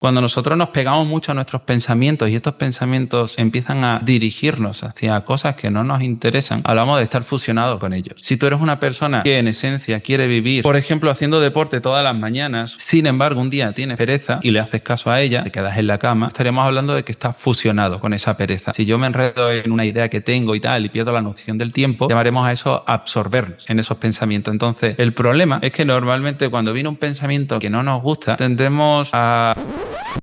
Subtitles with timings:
[0.00, 5.20] Cuando nosotros nos pegamos mucho a nuestros pensamientos y estos pensamientos empiezan a dirigirnos hacia
[5.26, 8.14] cosas que no nos interesan, hablamos de estar fusionado con ellos.
[8.18, 12.02] Si tú eres una persona que en esencia quiere vivir, por ejemplo, haciendo deporte todas
[12.02, 15.50] las mañanas, sin embargo un día tienes pereza y le haces caso a ella, te
[15.50, 18.72] quedas en la cama, estaríamos hablando de que estás fusionado con esa pereza.
[18.72, 21.58] Si yo me enredo en una idea que tengo y tal y pierdo la noción
[21.58, 24.50] del tiempo, llamaremos a eso absorbernos en esos pensamientos.
[24.50, 29.10] Entonces, el problema es que normalmente cuando viene un pensamiento que no nos gusta, tendemos
[29.12, 29.54] a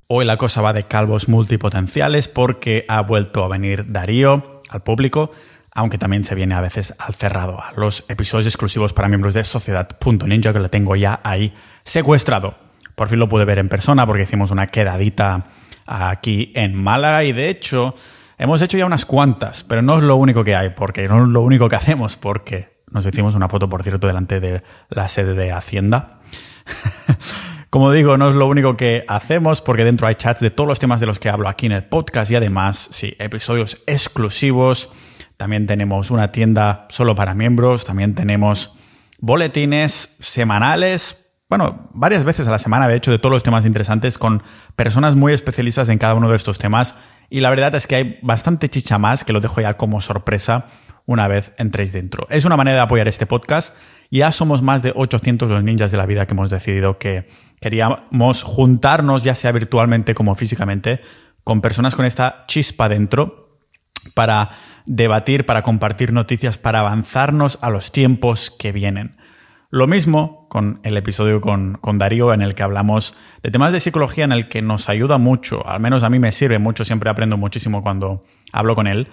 [0.06, 5.32] Hoy la cosa va de calvos multipotenciales porque ha vuelto a venir Darío al público,
[5.72, 9.44] aunque también se viene a veces al cerrado, a los episodios exclusivos para miembros de
[9.44, 11.52] Sociedad.ninja que le tengo ya ahí
[11.84, 12.56] secuestrado.
[12.94, 15.44] Por fin lo pude ver en persona porque hicimos una quedadita
[15.86, 17.94] aquí en Málaga y de hecho
[18.38, 21.28] hemos hecho ya unas cuantas, pero no es lo único que hay, porque no es
[21.28, 25.34] lo único que hacemos, porque nos hicimos una foto, por cierto, delante de la sede
[25.34, 26.20] de Hacienda.
[27.70, 30.78] Como digo, no es lo único que hacemos porque dentro hay chats de todos los
[30.78, 34.90] temas de los que hablo aquí en el podcast y además, sí, episodios exclusivos.
[35.36, 38.74] También tenemos una tienda solo para miembros, también tenemos
[39.18, 44.18] boletines semanales, bueno, varias veces a la semana, de hecho, de todos los temas interesantes
[44.18, 44.42] con
[44.76, 46.94] personas muy especialistas en cada uno de estos temas.
[47.30, 50.66] Y la verdad es que hay bastante chicha más que lo dejo ya como sorpresa
[51.06, 52.26] una vez entréis dentro.
[52.28, 53.74] Es una manera de apoyar este podcast.
[54.10, 57.26] Ya somos más de 800 los ninjas de la vida que hemos decidido que
[57.60, 61.00] Queríamos juntarnos, ya sea virtualmente como físicamente,
[61.42, 63.58] con personas con esta chispa dentro
[64.14, 64.50] para
[64.86, 69.16] debatir, para compartir noticias, para avanzarnos a los tiempos que vienen.
[69.70, 73.80] Lo mismo con el episodio con, con, Darío en el que hablamos de temas de
[73.80, 77.10] psicología en el que nos ayuda mucho, al menos a mí me sirve mucho, siempre
[77.10, 79.08] aprendo muchísimo cuando hablo con él,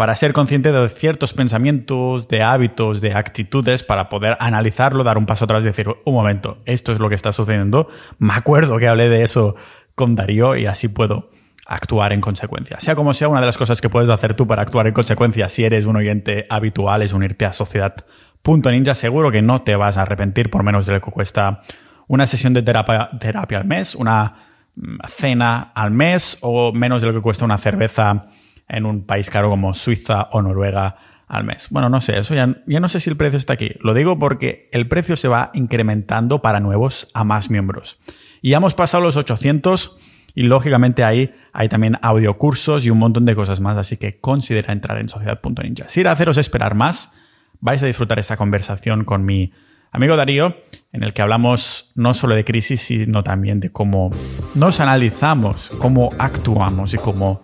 [0.00, 5.26] para ser consciente de ciertos pensamientos, de hábitos, de actitudes, para poder analizarlo, dar un
[5.26, 7.86] paso atrás y decir, un momento, esto es lo que está sucediendo.
[8.18, 9.56] Me acuerdo que hablé de eso
[9.94, 11.28] con Darío y así puedo
[11.66, 12.80] actuar en consecuencia.
[12.80, 15.50] Sea como sea, una de las cosas que puedes hacer tú para actuar en consecuencia
[15.50, 18.94] si eres un oyente habitual es unirte a Sociedad.ninja.
[18.94, 21.60] Seguro que no te vas a arrepentir por menos de lo que cuesta
[22.08, 24.34] una sesión de terapia, terapia al mes, una
[24.76, 28.30] mm, cena al mes o menos de lo que cuesta una cerveza
[28.70, 31.68] en un país caro como Suiza o Noruega al mes.
[31.70, 33.72] Bueno, no sé, eso ya, no sé si el precio está aquí.
[33.80, 37.98] Lo digo porque el precio se va incrementando para nuevos a más miembros.
[38.42, 39.98] Y ya hemos pasado los 800
[40.34, 44.72] y lógicamente ahí hay también audiocursos y un montón de cosas más, así que considera
[44.72, 45.88] entrar en sociedad.ninja.
[45.88, 47.12] Sin haceros esperar más,
[47.60, 49.52] vais a disfrutar esta conversación con mi
[49.92, 50.56] amigo Darío,
[50.92, 54.10] en el que hablamos no solo de crisis, sino también de cómo
[54.54, 57.40] nos analizamos, cómo actuamos y cómo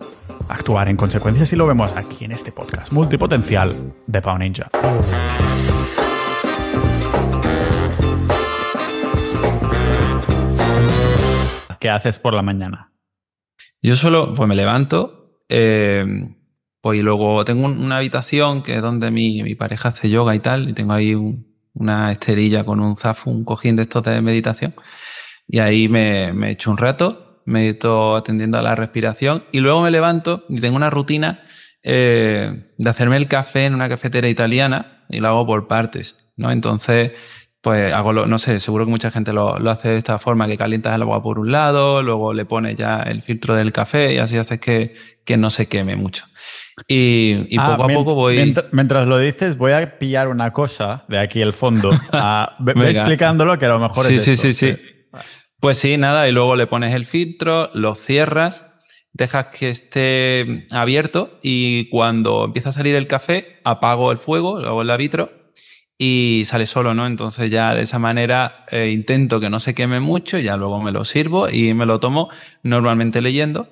[0.49, 3.71] actuar en consecuencia si lo vemos aquí en este podcast multipotencial
[4.05, 4.69] de Pau Ninja.
[11.79, 12.91] ¿Qué haces por la mañana?
[13.81, 16.05] Yo solo, pues me levanto, eh,
[16.81, 20.69] pues y luego tengo una habitación que es donde mi, pareja hace yoga y tal,
[20.69, 21.15] y tengo ahí
[21.73, 24.73] una esterilla con un zafo, un cojín de estos de meditación,
[25.47, 29.89] y ahí me, me echo un rato medito atendiendo a la respiración y luego me
[29.89, 31.43] levanto y tengo una rutina
[31.81, 36.51] eh, de hacerme el café en una cafetera italiana y lo hago por partes, ¿no?
[36.51, 37.13] Entonces,
[37.61, 40.45] pues hago, lo, no sé, seguro que mucha gente lo, lo, hace de esta forma,
[40.47, 44.13] que calientas el agua por un lado, luego le pones ya el filtro del café
[44.13, 44.93] y así haces que,
[45.23, 46.25] que no se queme mucho.
[46.85, 48.55] Y, y ah, poco a poco voy.
[48.73, 51.89] Mientras, lo dices, voy a pillar una cosa de aquí el fondo.
[52.11, 54.23] A, explicándolo que a lo mejor sí, es.
[54.23, 54.81] Sí, sí, sí, sí.
[55.59, 58.73] Pues sí, nada, y luego le pones el filtro, lo cierras,
[59.13, 64.83] dejas que esté abierto y cuando empieza a salir el café, apago el fuego, luego
[64.83, 65.31] el vitro
[65.97, 67.07] y sale solo, ¿no?
[67.07, 70.91] Entonces ya de esa manera eh, intento que no se queme mucho, ya luego me
[70.91, 72.29] lo sirvo y me lo tomo
[72.61, 73.67] normalmente leyendo.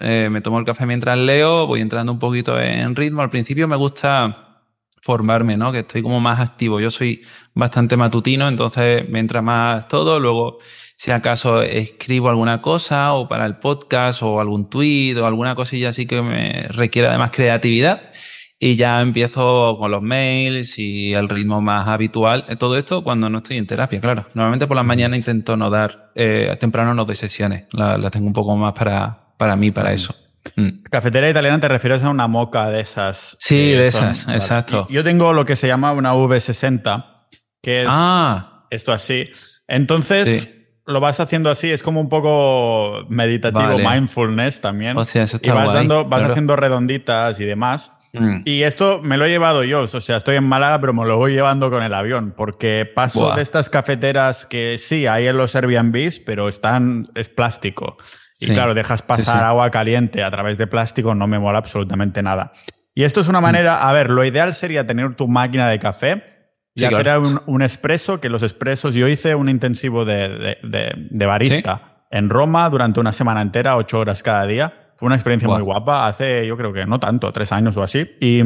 [0.00, 3.22] Eh, me tomo el café mientras leo, voy entrando un poquito en ritmo.
[3.22, 4.62] Al principio me gusta
[5.00, 5.72] formarme, ¿no?
[5.72, 6.80] Que estoy como más activo.
[6.80, 7.22] Yo soy
[7.54, 10.58] bastante matutino, entonces me entra más todo, luego
[10.96, 15.90] si acaso escribo alguna cosa o para el podcast o algún tweet o alguna cosilla
[15.90, 18.10] así que me requiera de más creatividad.
[18.58, 22.46] Y ya empiezo con los mails y el ritmo más habitual.
[22.58, 24.26] Todo esto cuando no estoy en terapia, claro.
[24.32, 27.64] Normalmente por la mañana intento no dar, eh, temprano no doy sesiones.
[27.72, 30.14] Las tengo un poco más para, para mí, para eso.
[30.56, 30.82] Mm.
[30.90, 33.36] Cafetera italiana te refieres a una moca de esas.
[33.40, 34.86] Sí, de esas, exacto.
[34.88, 37.28] yo tengo lo que se llama una V60,
[37.60, 38.66] que es ah.
[38.70, 39.28] esto así.
[39.66, 44.96] Entonces, lo vas haciendo así, es como un poco meditativo, mindfulness también.
[44.96, 47.92] O sea, eso está y vas, dando, vas haciendo redonditas y demás.
[48.12, 48.42] Mm.
[48.44, 51.16] Y esto me lo he llevado yo, o sea, estoy en Málaga, pero me lo
[51.16, 55.56] voy llevando con el avión, porque paso de estas cafeteras que sí, hay en los
[55.56, 57.96] Airbnbs, pero están, es plástico.
[58.40, 62.52] Y claro, dejas pasar agua caliente a través de plástico, no me mola absolutamente nada.
[62.94, 63.42] Y esto es una mm.
[63.42, 66.33] manera, a ver, lo ideal sería tener tu máquina de café
[66.74, 72.06] y hacer un, un, espresso, que los expresos, yo hice un intensivo de, de, barista
[72.10, 74.92] en Roma durante una semana entera, ocho horas cada día.
[74.96, 78.10] Fue una experiencia muy guapa, hace yo creo que no tanto, tres años o así.
[78.20, 78.42] Y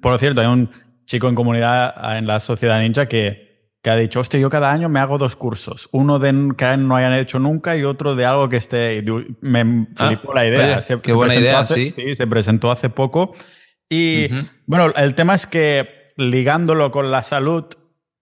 [0.00, 0.70] por cierto, hay un
[1.04, 3.50] chico en comunidad en la sociedad ninja que
[3.82, 6.96] que ha dicho, hostia, yo cada año me hago dos cursos, uno de que no
[6.96, 9.02] hayan hecho nunca y otro de algo que esté...
[9.40, 10.80] Me ah, flipó la idea.
[11.02, 11.88] qué buena idea, sí.
[11.88, 13.34] Sí, se presentó hace poco.
[13.88, 14.28] Y
[14.66, 17.64] bueno, el tema es que ligándolo con la salud,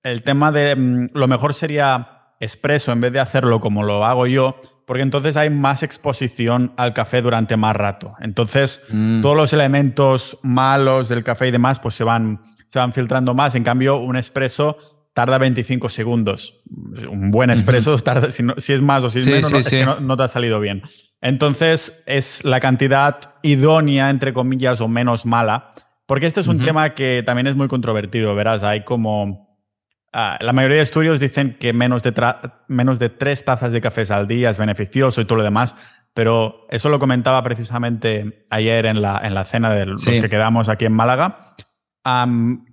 [0.03, 4.27] el tema de mm, lo mejor sería expreso en vez de hacerlo como lo hago
[4.27, 4.57] yo,
[4.87, 8.15] porque entonces hay más exposición al café durante más rato.
[8.21, 9.21] Entonces, mm.
[9.21, 13.55] todos los elementos malos del café y demás, pues se van, se van filtrando más.
[13.55, 14.79] En cambio, un expreso
[15.13, 16.63] tarda 25 segundos.
[17.11, 20.17] Un buen expreso, tarda, si, es más o si es menos, no, es que no,
[20.17, 20.83] te ha salido bien.
[21.21, 25.73] Entonces, es la cantidad idónea, entre comillas, o menos mala.
[26.09, 28.65] Porque este es un tema que también es muy controvertido, verás.
[28.65, 29.47] Hay como.
[30.13, 32.13] Ah, la mayoría de estudios dicen que menos de,
[32.67, 35.77] menos de tres tazas de café al día es beneficioso y todo lo demás.
[36.15, 40.69] Pero eso lo comentaba precisamente ayer en la, en la cena de los que quedamos
[40.69, 41.55] aquí en Málaga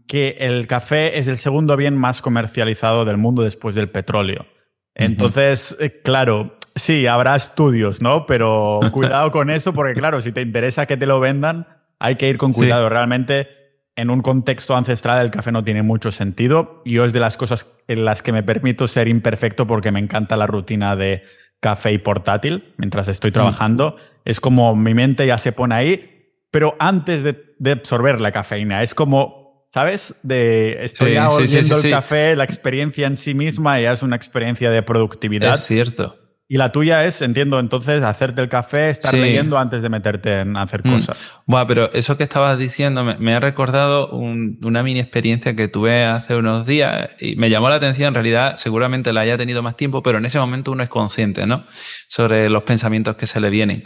[0.08, 4.46] que el café es el segundo bien más comercializado del mundo después del petróleo.
[4.94, 8.26] Entonces, eh, claro, sí, habrá estudios, ¿no?
[8.26, 11.68] Pero cuidado con eso porque, claro, si te interesa que te lo vendan,
[12.06, 12.90] hay que ir con cuidado.
[12.90, 13.48] Realmente,
[13.96, 16.82] en un contexto ancestral, el café no tiene mucho sentido.
[16.86, 20.38] Yo es de las cosas en las que me permito ser imperfecto porque me encanta
[20.38, 21.24] la rutina de
[21.60, 23.96] café y portátil mientras estoy trabajando.
[24.24, 26.12] Es como mi mente ya se pone ahí,
[26.52, 28.84] pero antes de de absorber la cafeína.
[28.84, 30.16] Es como, ¿sabes?
[30.24, 31.18] De estoy
[31.48, 35.56] sí, el café, la experiencia en sí misma ya es una experiencia de productividad.
[35.56, 36.18] Es cierto.
[36.48, 40.56] Y la tuya es, entiendo, entonces, hacerte el café, estar leyendo antes de meterte en
[40.58, 40.92] hacer mm.
[40.92, 41.18] cosas.
[41.48, 46.36] Bueno, pero eso que estabas diciendo me, ha recordado una mini experiencia que tuve hace
[46.36, 48.10] unos días y me llamó la atención.
[48.10, 51.48] En realidad, seguramente la haya tenido más tiempo, pero en ese momento uno es consciente,
[51.48, 51.66] ¿no?
[52.08, 53.82] Sobre los pensamientos que se le vienen.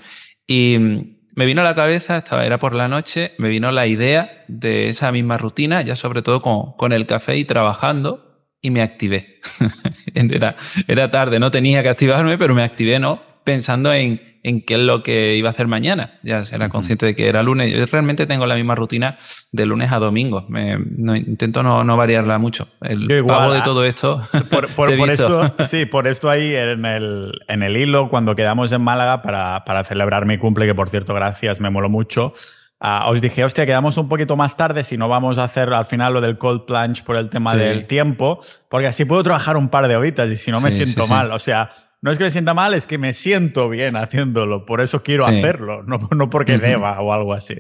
[0.46, 4.44] Y me vino a la cabeza, estaba, era por la noche, me vino la idea
[4.50, 8.29] de esa misma rutina, ya sobre todo con, con el café y trabajando,
[8.62, 9.40] y me activé.
[10.14, 10.56] era,
[10.88, 13.22] era tarde, no tenía que activarme, pero me activé, ¿no?
[13.44, 16.20] Pensando en, en qué es lo que iba a hacer mañana.
[16.24, 17.72] Ya era consciente de que era lunes.
[17.72, 19.18] Yo realmente tengo la misma rutina
[19.52, 20.46] de lunes a domingo.
[20.50, 22.68] Me, no, intento no, no, variarla mucho.
[22.82, 24.22] El pago de ah, todo esto.
[24.50, 28.82] Por, por, esto sí, por esto ahí en el, en el hilo, cuando quedamos en
[28.82, 32.34] Málaga para, para celebrar mi cumple, que por cierto, gracias, me moló mucho.
[32.82, 35.86] Uh, os dije, hostia, quedamos un poquito más tarde si no vamos a hacer al
[35.86, 39.68] final lo del cold plunge por el tema del tiempo, porque así puedo trabajar un
[39.68, 41.32] par de horitas y si no me siento mal.
[41.34, 44.66] O sea, no es que me sienta mal, es que me siento bien haciéndolo.
[44.66, 47.56] Por eso quiero hacerlo, no, no porque deba o algo así.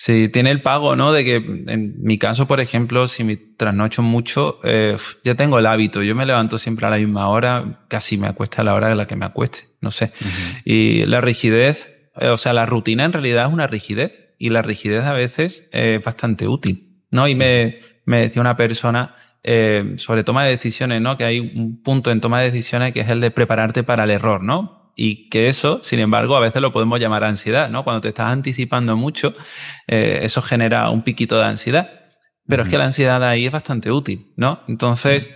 [0.00, 1.12] Sí, tiene el pago, ¿no?
[1.12, 5.66] De que en mi caso, por ejemplo, si me trasnocho mucho, eh, ya tengo el
[5.66, 6.02] hábito.
[6.04, 8.94] Yo me levanto siempre a la misma hora, casi me acuesta a la hora de
[8.94, 10.12] la que me acueste, no sé.
[10.64, 14.62] Y la rigidez, eh, o sea, la rutina en realidad es una rigidez y la
[14.62, 17.28] rigidez a veces es bastante útil, ¿no?
[17.28, 19.14] Y me, me decía una persona,
[19.44, 21.16] eh, sobre toma de decisiones, ¿no?
[21.16, 24.10] Que hay un punto en toma de decisiones que es el de prepararte para el
[24.10, 24.92] error, ¿no?
[24.96, 27.84] Y que eso, sin embargo, a veces lo podemos llamar ansiedad, ¿no?
[27.84, 29.34] Cuando te estás anticipando mucho,
[29.86, 32.08] eh, eso genera un piquito de ansiedad.
[32.46, 34.60] Pero es que la ansiedad ahí es bastante útil, ¿no?
[34.68, 35.30] Entonces,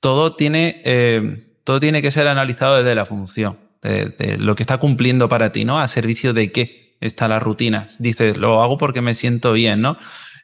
[0.00, 4.62] todo tiene, eh, todo tiene que ser analizado desde la función, de, de, lo que
[4.62, 5.78] está cumpliendo para ti, ¿no?
[5.78, 7.88] A servicio de qué está la rutina.
[7.98, 9.96] Dices, lo hago porque me siento bien, ¿no?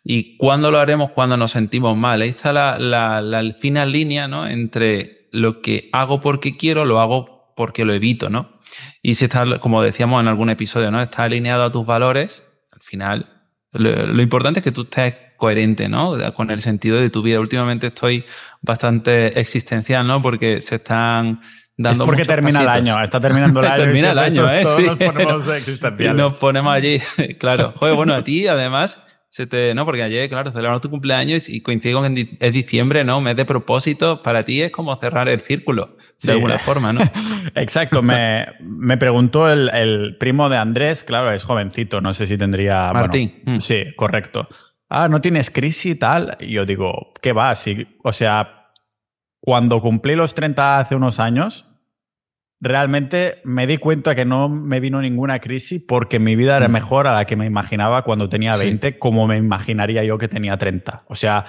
[0.05, 1.13] ¿Y cuándo lo haremos?
[1.13, 2.23] Cuando nos sentimos mal.
[2.23, 4.47] Ahí está la, la, la fina línea, ¿no?
[4.47, 8.53] Entre lo que hago porque quiero, lo hago porque lo evito, ¿no?
[9.03, 11.01] Y si está, como decíamos en algún episodio, ¿no?
[11.03, 13.39] Está alineado a tus valores, al final,
[13.73, 16.17] lo, importante es que tú estés coherente, ¿no?
[16.35, 17.41] Con el sentido de tu vida.
[17.41, 18.25] Últimamente estoy
[18.63, 20.23] bastante existencial, ¿no?
[20.23, 21.41] Porque se están
[21.79, 22.05] dando.
[22.05, 23.77] Es porque termina el año, está terminando el año.
[23.77, 24.65] termina el año, ¿eh?
[24.77, 24.85] sí.
[24.85, 25.99] Nos ponemos existenciales.
[26.15, 27.01] Y nos ponemos allí,
[27.39, 27.73] claro.
[27.77, 31.61] Joder, bueno, a ti, además, se te, no, porque ayer, claro, celebramos tu cumpleaños y
[31.61, 33.21] coincide con que es diciembre, ¿no?
[33.21, 37.01] Mes de propósito, para ti es como cerrar el círculo, de alguna forma, ¿no?
[37.55, 42.37] Exacto, me, me preguntó el, el, primo de Andrés, claro, es jovencito, no sé si
[42.37, 42.91] tendría...
[42.93, 43.43] Martín.
[43.45, 43.59] Mm.
[43.59, 44.49] Sí, correcto.
[44.89, 46.37] Ah, ¿no tienes crisis y tal?
[46.41, 47.55] Y yo digo, ¿qué va?
[47.55, 48.71] Sí, o sea,
[49.41, 51.68] cuando cumplí los 30 hace unos años,
[52.61, 56.73] realmente me di cuenta que no me vino ninguna crisis porque mi vida era mm.
[56.73, 60.57] mejor a la que me imaginaba cuando tenía 20, como me imaginaría yo que tenía
[60.57, 61.05] 30.
[61.09, 61.45] O sea,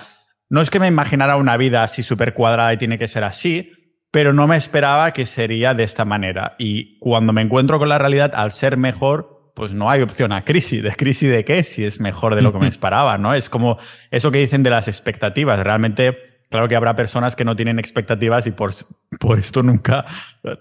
[0.50, 3.72] no es que me imaginara una vida así súper cuadrada y tiene que ser así,
[4.12, 6.56] pero no me esperaba que sería de esta manera.
[6.58, 10.46] Y cuando me encuentro con la realidad, al ser mejor, pues no hay opción a
[10.46, 10.82] crisis.
[10.82, 11.63] ¿De crisis de qué?
[11.63, 13.34] Si es mejor de lo que me esperaba, ¿no?
[13.34, 13.78] Es como
[14.10, 15.60] eso que dicen de las expectativas.
[15.60, 16.18] Realmente,
[16.50, 18.74] claro que habrá personas que no tienen expectativas y por,
[19.20, 20.06] por esto nunca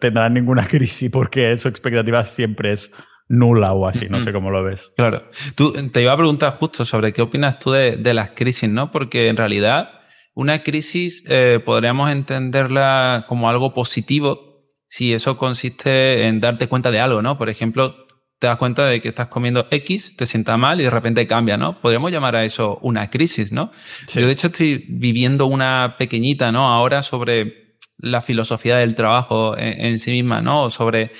[0.00, 2.92] tendrán ninguna crisis porque su expectativa siempre es
[3.28, 4.92] nula o así, no sé cómo lo ves.
[4.96, 5.28] Claro.
[5.54, 8.90] Tú, te iba a preguntar justo sobre qué opinas tú de, de las crisis, ¿no?
[8.90, 9.90] Porque en realidad
[10.38, 17.00] una crisis eh, podríamos entenderla como algo positivo si eso consiste en darte cuenta de
[17.00, 17.36] algo, ¿no?
[17.36, 18.06] Por ejemplo,
[18.38, 21.56] te das cuenta de que estás comiendo X, te sienta mal y de repente cambia,
[21.56, 21.80] ¿no?
[21.80, 23.72] Podríamos llamar a eso una crisis, ¿no?
[24.14, 26.68] Yo de hecho estoy viviendo una pequeñita, ¿no?
[26.68, 30.70] Ahora sobre la filosofía del trabajo en, sí misma, ¿no?
[30.70, 31.10] Sobre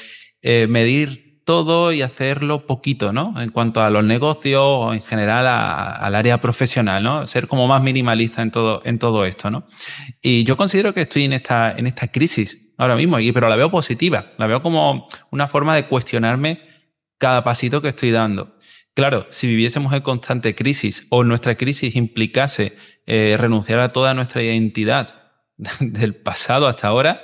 [0.43, 3.35] eh, medir todo y hacerlo poquito, ¿no?
[3.41, 7.27] En cuanto a los negocios o en general al área profesional, ¿no?
[7.27, 9.67] Ser como más minimalista en todo, en todo esto, ¿no?
[10.23, 13.57] Y yo considero que estoy en esta, en esta crisis ahora mismo, y, pero la
[13.57, 16.68] veo positiva, la veo como una forma de cuestionarme
[17.19, 18.57] cada pasito que estoy dando.
[18.95, 24.43] Claro, si viviésemos en constante crisis o nuestra crisis implicase eh, renunciar a toda nuestra
[24.43, 25.15] identidad
[25.81, 27.23] del pasado hasta ahora,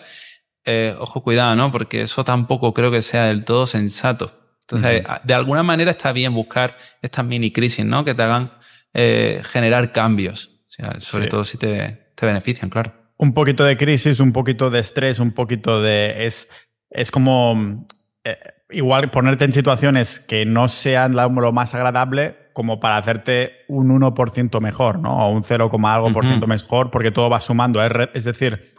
[0.65, 1.71] eh, ojo, cuidado, ¿no?
[1.73, 4.41] Porque eso tampoco creo que sea del todo sensato.
[4.61, 8.03] Entonces, de alguna manera está bien buscar estas mini crisis, ¿no?
[8.05, 8.53] Que te hagan
[8.95, 10.63] eh, generar cambios.
[10.69, 12.95] O sea, sobre todo si te, te, benefician, claro.
[13.19, 16.25] Un poquito de crisis, un poquito de estrés, un poquito de.
[16.27, 16.49] Es,
[16.89, 17.87] es como.
[18.25, 18.39] Eh,
[18.71, 24.61] igual ponerte en situaciones que no sean lo más agradable como para hacerte un 1%
[24.61, 25.27] mejor, ¿no?
[25.27, 27.83] O un 0, algo por ciento mejor, porque todo va sumando.
[27.83, 28.73] Es decir,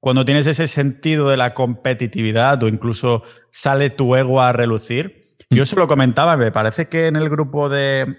[0.00, 5.36] cuando tienes ese sentido de la competitividad o incluso sale tu ego a relucir.
[5.48, 8.16] Yo se lo comentaba, me parece que en el grupo de,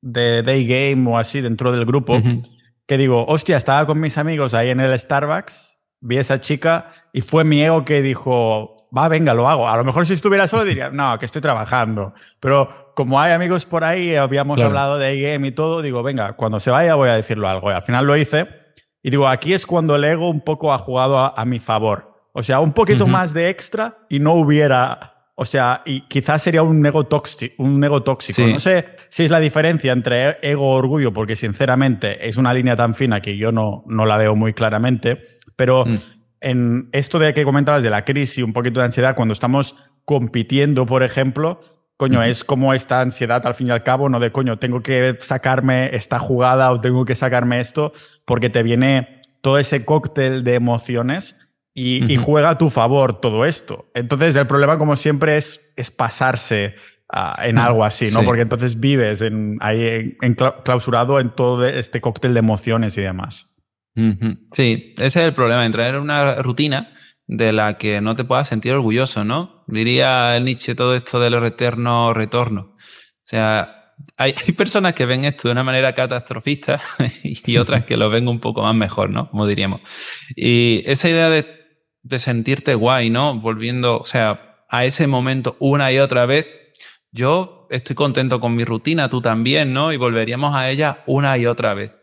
[0.00, 2.20] de Day Game o así, dentro del grupo,
[2.86, 6.90] que digo, hostia, estaba con mis amigos ahí en el Starbucks, vi a esa chica
[7.12, 9.68] y fue mi ego que dijo, va, venga, lo hago.
[9.68, 12.14] A lo mejor si estuviera solo diría, no, que estoy trabajando.
[12.40, 16.60] Pero como hay amigos por ahí, habíamos hablado de Game y todo, digo, venga, cuando
[16.60, 17.70] se vaya voy a decirlo algo.
[17.70, 18.46] Y al final lo hice
[19.02, 22.30] y digo, aquí es cuando el ego un poco ha jugado a, mi favor.
[22.32, 26.62] O sea, un poquito más de extra y no hubiera, o sea, y quizás sería
[26.62, 28.40] un ego, tóxico, un ego tóxico.
[28.46, 32.76] No sé si es la diferencia entre ego y orgullo, porque sinceramente es una línea
[32.76, 35.20] tan fina que yo no, no la veo muy claramente,
[35.54, 36.13] pero mm.
[36.40, 40.86] En esto de que comentabas de la crisis, un poquito de ansiedad, cuando estamos compitiendo,
[40.86, 41.60] por ejemplo,
[41.96, 45.16] coño, es como esta ansiedad al fin y al cabo, no de coño, tengo que
[45.20, 47.92] sacarme esta jugada o tengo que sacarme esto,
[48.24, 51.38] porque te viene todo ese cóctel de emociones
[51.74, 53.90] y, juega a tu favor todo esto.
[53.94, 56.76] Entonces, el problema, como siempre, es, es pasarse
[57.12, 58.22] ah, en algo así, ¿no?
[58.22, 60.16] Porque entonces vives en, ahí
[60.64, 63.53] clausurado en todo este cóctel de emociones y demás.
[63.94, 66.92] Sí, ese es el problema, entrar en una rutina
[67.26, 69.64] de la que no te puedas sentir orgulloso, ¿no?
[69.66, 72.74] Diría Nietzsche todo esto del eterno retorno.
[72.74, 76.80] O sea, hay, hay, personas que ven esto de una manera catastrofista
[77.22, 79.30] y otras que lo ven un poco más mejor, ¿no?
[79.30, 79.80] Como diríamos.
[80.36, 81.46] Y esa idea de,
[82.02, 83.38] de sentirte guay, ¿no?
[83.38, 86.46] Volviendo, o sea, a ese momento una y otra vez,
[87.12, 89.92] yo estoy contento con mi rutina, tú también, ¿no?
[89.92, 91.96] Y volveríamos a ella una y otra vez.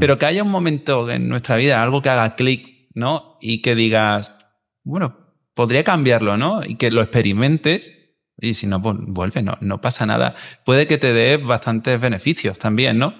[0.00, 3.36] Pero que haya un momento en nuestra vida, algo que haga clic, ¿no?
[3.40, 4.36] Y que digas,
[4.82, 5.16] bueno,
[5.54, 6.64] podría cambiarlo, ¿no?
[6.64, 7.92] Y que lo experimentes
[8.40, 10.34] y si no, pues vuelve, no, no pasa nada.
[10.64, 13.14] Puede que te dé bastantes beneficios también, ¿no?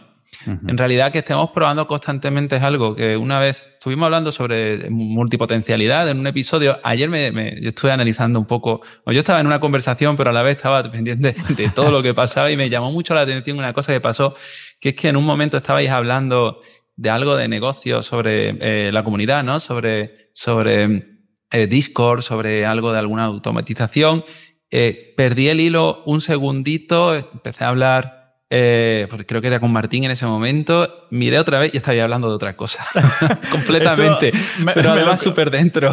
[0.46, 6.08] En realidad que estemos probando constantemente es algo que una vez estuvimos hablando sobre multipotencialidad
[6.08, 6.78] en un episodio.
[6.84, 10.32] Ayer me, me yo estuve analizando un poco, yo estaba en una conversación, pero a
[10.32, 13.58] la vez estaba pendiente de todo lo que pasaba y me llamó mucho la atención
[13.58, 14.34] una cosa que pasó,
[14.80, 16.60] que es que en un momento estabais hablando
[16.98, 19.60] de algo de negocio sobre eh, la comunidad, ¿no?
[19.60, 21.18] Sobre, sobre
[21.52, 24.24] eh, Discord, sobre algo de alguna automatización.
[24.70, 28.17] Eh, perdí el hilo un segundito, empecé a hablar,
[28.50, 32.02] eh, porque creo que era con Martín en ese momento, miré otra vez y estaba
[32.02, 32.86] hablando de otra cosa,
[33.50, 34.32] completamente,
[34.74, 35.92] pero además súper dentro.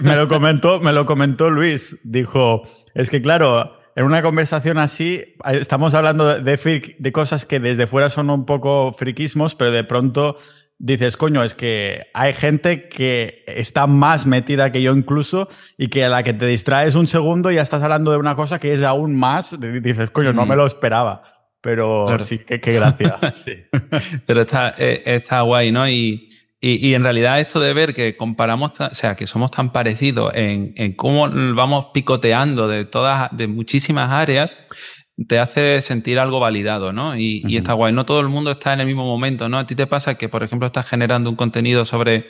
[0.00, 2.62] me, lo comentó, me lo comentó Luis, dijo,
[2.94, 8.10] es que claro, en una conversación así, estamos hablando de, de cosas que desde fuera
[8.10, 10.36] son un poco friquismos, pero de pronto
[10.78, 15.48] dices, coño, es que hay gente que está más metida que yo incluso
[15.78, 18.58] y que a la que te distraes un segundo ya estás hablando de una cosa
[18.58, 20.58] que es aún más, dices, coño, no me mm.
[20.58, 21.22] lo esperaba.
[21.66, 23.18] Pero sí, qué, gracia.
[23.34, 23.64] sí.
[24.24, 25.88] Pero está, eh, está guay, ¿no?
[25.88, 26.28] Y,
[26.60, 30.72] y, en realidad esto de ver que comparamos, o sea, que somos tan parecidos en,
[30.76, 34.58] en cómo vamos picoteando de todas, de muchísimas áreas,
[35.28, 37.16] te hace sentir algo validado, ¿no?
[37.16, 37.92] Y, está guay.
[37.92, 39.58] No todo el mundo está en el mismo momento, ¿no?
[39.58, 42.26] A ti te pasa que, por ejemplo, estás generando un contenido sobre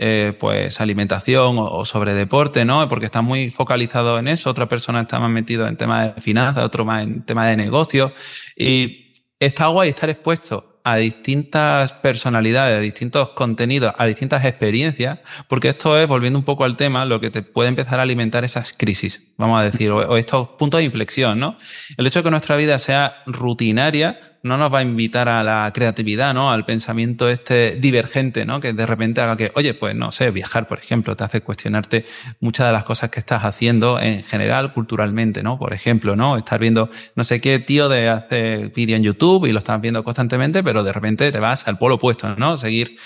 [0.00, 2.88] eh, pues alimentación o, sobre deporte, ¿no?
[2.88, 6.64] Porque estás muy focalizado en eso, otra persona está más metido en temas de finanzas,
[6.64, 8.12] otro más en temas de negocios.
[8.56, 15.70] Y está guay estar expuesto a distintas personalidades, a distintos contenidos, a distintas experiencias, porque
[15.70, 18.72] esto es, volviendo un poco al tema, lo que te puede empezar a alimentar esas
[18.72, 21.58] crisis, vamos a decir, o, estos puntos de inflexión, ¿no?
[21.96, 25.70] El hecho de que nuestra vida sea rutinaria no nos va a invitar a la
[25.74, 26.52] creatividad, ¿no?
[26.52, 28.60] Al pensamiento este divergente, ¿no?
[28.60, 32.04] Que de repente haga que, oye, pues no sé, viajar, por ejemplo, te hace cuestionarte
[32.40, 35.58] muchas de las cosas que estás haciendo en general, culturalmente, ¿no?
[35.58, 36.36] Por ejemplo, ¿no?
[36.36, 40.04] Estar viendo no sé qué tío de hace vídeo en YouTube y lo estás viendo
[40.04, 42.58] constantemente, pero de repente te vas al polo opuesto, ¿no?
[42.58, 42.96] Seguir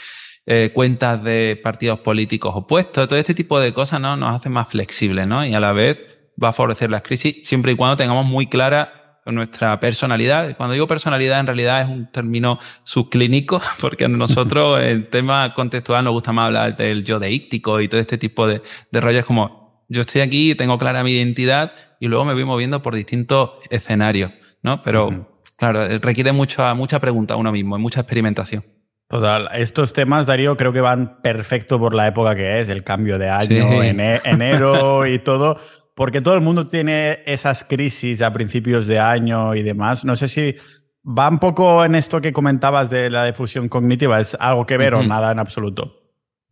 [0.46, 4.16] eh, cuentas de partidos políticos opuestos, todo este tipo de cosas, ¿no?
[4.16, 5.46] Nos hace más flexibles, ¿no?
[5.46, 5.98] Y a la vez
[6.42, 10.56] va a favorecer las crisis siempre y cuando tengamos muy clara nuestra personalidad.
[10.56, 16.04] Cuando digo personalidad, en realidad es un término subclínico, porque a nosotros en tema contextual
[16.04, 19.84] nos gusta más hablar del yo deíctico y todo este tipo de, de rollos como
[19.88, 24.32] yo estoy aquí, tengo clara mi identidad y luego me voy moviendo por distintos escenarios,
[24.62, 24.80] ¿no?
[24.82, 28.64] Pero, claro, requiere mucha, mucha pregunta a uno mismo, mucha experimentación.
[29.12, 29.50] Total.
[29.52, 33.28] Estos temas, Darío, creo que van perfecto por la época que es, el cambio de
[33.28, 35.58] año, enero y todo
[35.94, 40.04] porque todo el mundo tiene esas crisis a principios de año y demás.
[40.04, 40.56] No sé si
[41.04, 44.94] va un poco en esto que comentabas de la difusión cognitiva, ¿es algo que ver
[44.94, 45.98] o nada en absoluto?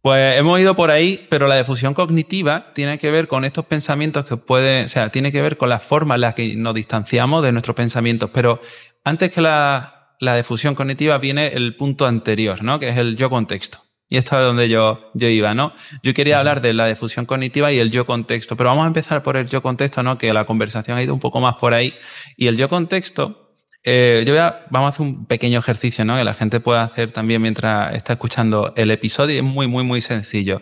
[0.02, 4.24] Pues hemos ido por ahí, pero la difusión cognitiva tiene que ver con estos pensamientos
[4.24, 7.42] que pueden, o sea, tiene que ver con la forma en la que nos distanciamos
[7.42, 8.30] de nuestros pensamientos.
[8.32, 8.62] Pero
[9.04, 12.78] antes que la, la difusión cognitiva viene el punto anterior, ¿no?
[12.78, 13.78] Que es el yo contexto.
[14.12, 15.72] Y esto es donde yo, yo iba, ¿no?
[16.02, 19.22] Yo quería hablar de la difusión cognitiva y el yo contexto, pero vamos a empezar
[19.22, 20.18] por el yo contexto, ¿no?
[20.18, 21.94] Que la conversación ha ido un poco más por ahí.
[22.36, 26.16] Y el yo contexto, eh, yo voy a, vamos a hacer un pequeño ejercicio, ¿no?
[26.16, 29.36] Que la gente pueda hacer también mientras está escuchando el episodio.
[29.36, 30.60] Es muy, muy, muy sencillo.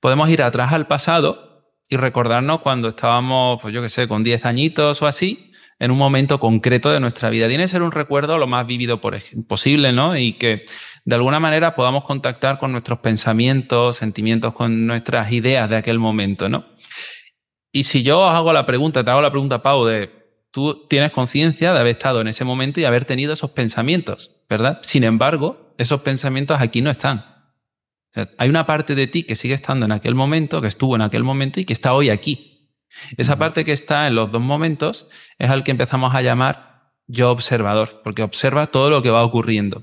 [0.00, 4.46] Podemos ir atrás al pasado y recordarnos cuando estábamos, pues yo qué sé, con 10
[4.46, 7.48] añitos o así, en un momento concreto de nuestra vida.
[7.48, 10.16] Tiene que ser un recuerdo lo más vivido posible, ¿no?
[10.16, 10.64] Y que
[11.08, 16.50] de alguna manera podamos contactar con nuestros pensamientos, sentimientos, con nuestras ideas de aquel momento,
[16.50, 16.66] ¿no?
[17.72, 20.10] Y si yo os hago la pregunta, te hago la pregunta, Pau, de
[20.50, 24.80] tú tienes conciencia de haber estado en ese momento y haber tenido esos pensamientos, ¿verdad?
[24.82, 27.24] Sin embargo, esos pensamientos aquí no están.
[28.36, 31.24] hay una parte de ti que sigue estando en aquel momento, que estuvo en aquel
[31.24, 32.76] momento y que está hoy aquí.
[33.16, 37.30] Esa parte que está en los dos momentos es al que empezamos a llamar yo
[37.30, 39.82] observador, porque observa todo lo que va ocurriendo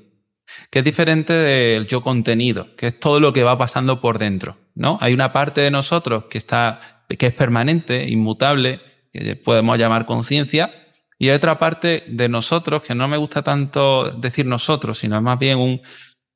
[0.69, 4.57] que es diferente del yo contenido, que es todo lo que va pasando por dentro,
[4.75, 4.97] ¿no?
[5.01, 8.81] Hay una parte de nosotros que está, que es permanente, inmutable,
[9.13, 10.73] que podemos llamar conciencia,
[11.17, 15.39] y hay otra parte de nosotros que no me gusta tanto decir nosotros, sino más
[15.39, 15.81] bien un,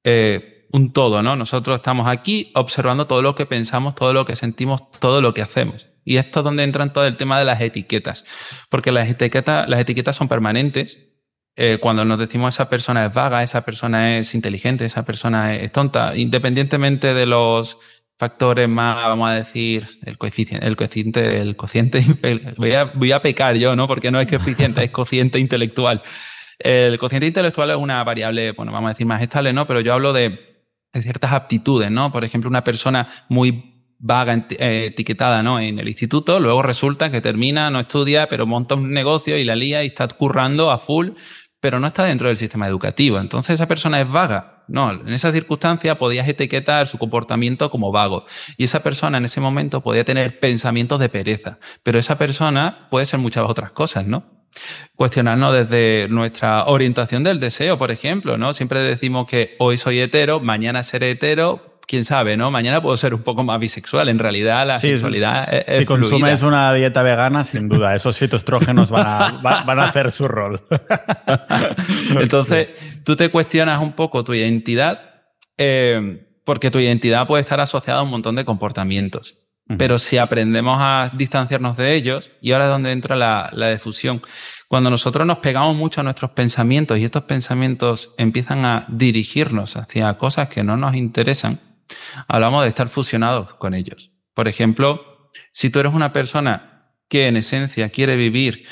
[0.04, 1.36] eh, un todo, ¿no?
[1.36, 5.42] Nosotros estamos aquí observando todo lo que pensamos, todo lo que sentimos, todo lo que
[5.42, 5.88] hacemos.
[6.06, 8.26] Y esto es donde entra todo el tema de las etiquetas.
[8.70, 11.09] Porque las etiquetas, las etiquetas son permanentes
[11.62, 15.74] eh, cuando nos decimos esa persona es vaga, esa persona es inteligente, esa persona es
[15.74, 17.78] tonta, independientemente de los
[18.18, 22.02] factores más, vamos a decir, el coeficiente, el cociente, el cociente,
[22.56, 23.90] voy a, voy a pecar yo, ¿no?
[23.90, 26.02] Porque no es coeficiente, es cociente intelectual.
[26.60, 29.68] El cociente intelectual es una variable, bueno, vamos a decir más estable, ¿no?
[29.68, 30.30] Pero yo hablo de,
[30.94, 32.10] de ciertas aptitudes, ¿no?
[32.10, 35.60] Por ejemplo, una persona muy vaga eh, etiquetada ¿no?
[35.60, 39.58] en el instituto, luego resulta que termina, no estudia, pero monta un negocio y la
[39.58, 41.10] lía y está currando a full
[41.60, 43.20] pero no está dentro del sistema educativo.
[43.20, 44.64] Entonces esa persona es vaga.
[44.68, 48.26] No, en esa circunstancia podías etiquetar su comportamiento como vago.
[48.58, 51.58] Y esa persona en ese momento podía tener pensamientos de pereza.
[51.84, 54.24] Pero esa persona puede ser muchas otras cosas, ¿no?
[54.96, 58.54] Cuestionarnos desde nuestra orientación del deseo, por ejemplo, ¿no?
[58.54, 62.52] Siempre decimos que hoy soy hetero, mañana seré hetero, quién sabe, ¿no?
[62.52, 64.10] Mañana puedo ser un poco más bisexual.
[64.10, 69.08] En realidad, la sexualidad es, Si consumes una dieta vegana, sin duda, esos fitoestrógenos van
[69.08, 70.62] a, van a hacer su rol.
[72.22, 75.02] Entonces, tú te cuestionas un poco tu identidad,
[75.58, 79.36] eh, porque tu identidad puede estar asociada a un montón de comportamientos.
[79.78, 84.20] Pero si aprendemos a distanciarnos de ellos, y ahora es donde entra la, la difusión,
[84.68, 90.18] cuando nosotros nos pegamos mucho a nuestros pensamientos y estos pensamientos empiezan a dirigirnos hacia
[90.18, 91.60] cosas que no nos interesan,
[92.28, 94.12] Hablamos de estar fusionados con ellos.
[94.34, 98.68] Por ejemplo, si tú eres una persona que en esencia quiere vivir,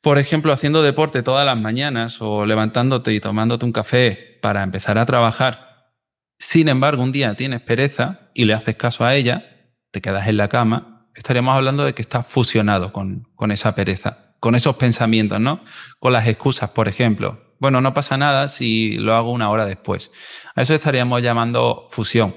[0.00, 4.98] por ejemplo, haciendo deporte todas las mañanas o levantándote y tomándote un café para empezar
[4.98, 5.90] a trabajar,
[6.38, 10.38] sin embargo, un día tienes pereza y le haces caso a ella, te quedas en
[10.38, 15.38] la cama, estaríamos hablando de que estás fusionado con, con esa pereza, con esos pensamientos,
[15.38, 15.62] ¿no?
[15.98, 17.49] Con las excusas, por ejemplo.
[17.60, 20.12] Bueno, no pasa nada si lo hago una hora después.
[20.54, 22.34] A eso estaríamos llamando fusión.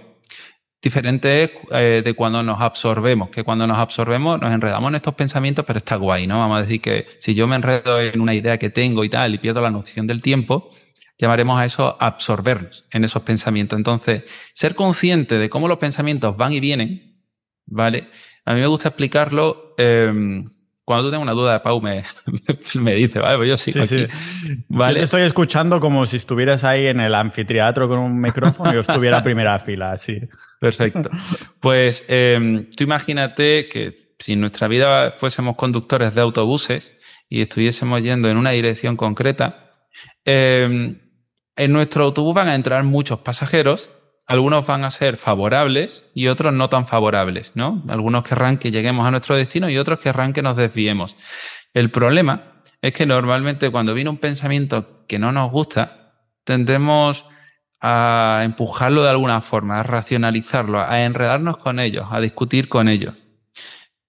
[0.81, 5.15] diferente es eh, de cuando nos absorbemos, que cuando nos absorbemos nos enredamos en estos
[5.15, 6.39] pensamientos, pero está guay, ¿no?
[6.39, 9.33] Vamos a decir que si yo me enredo en una idea que tengo y tal
[9.33, 10.71] y pierdo la noción del tiempo,
[11.17, 13.77] llamaremos a eso absorbernos en esos pensamientos.
[13.77, 17.23] Entonces, ser consciente de cómo los pensamientos van y vienen,
[17.65, 18.09] ¿vale?
[18.43, 19.73] A mí me gusta explicarlo.
[19.77, 20.43] Eh,
[20.85, 22.03] cuando tú tengas una duda, Pau me,
[22.75, 24.05] me dice, vale, pues yo sigo aquí.
[24.67, 24.93] ¿Vale?
[24.93, 28.75] Yo te estoy escuchando como si estuvieras ahí en el anfiteatro con un micrófono y
[28.75, 30.19] yo estuviera a primera fila, así.
[30.59, 31.09] Perfecto.
[31.59, 38.03] Pues eh, tú imagínate que si en nuestra vida fuésemos conductores de autobuses y estuviésemos
[38.03, 39.71] yendo en una dirección concreta,
[40.25, 40.99] eh,
[41.55, 43.91] en nuestro autobús van a entrar muchos pasajeros
[44.25, 47.83] algunos van a ser favorables y otros no tan favorables, ¿no?
[47.89, 51.17] Algunos querrán que lleguemos a nuestro destino y otros querrán que nos desviemos.
[51.73, 57.25] El problema es que normalmente cuando viene un pensamiento que no nos gusta, tendemos
[57.81, 63.15] a empujarlo de alguna forma, a racionalizarlo, a enredarnos con ellos, a discutir con ellos.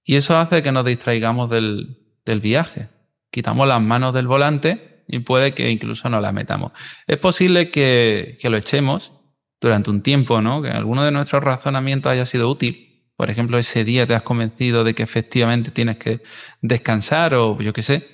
[0.05, 2.89] Y eso hace que nos distraigamos del, del viaje.
[3.33, 6.71] Quitamos las manos del volante y puede que incluso nos las metamos.
[7.09, 9.24] Es posible que, que lo echemos
[9.65, 10.63] durante un tiempo, ¿no?
[10.63, 13.11] Que alguno de nuestros razonamientos haya sido útil.
[13.17, 16.23] Por ejemplo, ese día te has convencido de que efectivamente tienes que
[16.63, 18.09] descansar o yo qué sé.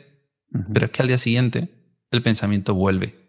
[0.73, 1.69] Pero es que al día siguiente
[2.11, 3.21] el pensamiento vuelve.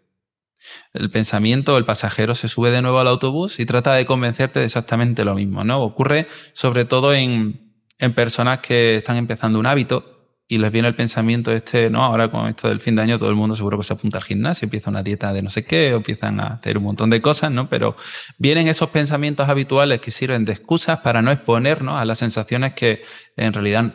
[0.92, 4.66] El pensamiento, el pasajero se sube de nuevo al autobús y trata de convencerte de
[4.66, 5.82] exactamente lo mismo, ¿no?
[5.82, 10.11] Ocurre sobre todo en, en personas que están empezando un hábito
[10.48, 13.30] y les viene el pensamiento este, no, ahora con esto del fin de año todo
[13.30, 15.94] el mundo seguro que se apunta al gimnasio, empieza una dieta de no sé qué,
[15.94, 17.68] o empiezan a hacer un montón de cosas, ¿no?
[17.68, 17.96] Pero
[18.38, 23.02] vienen esos pensamientos habituales que sirven de excusas para no exponernos a las sensaciones que
[23.36, 23.94] en realidad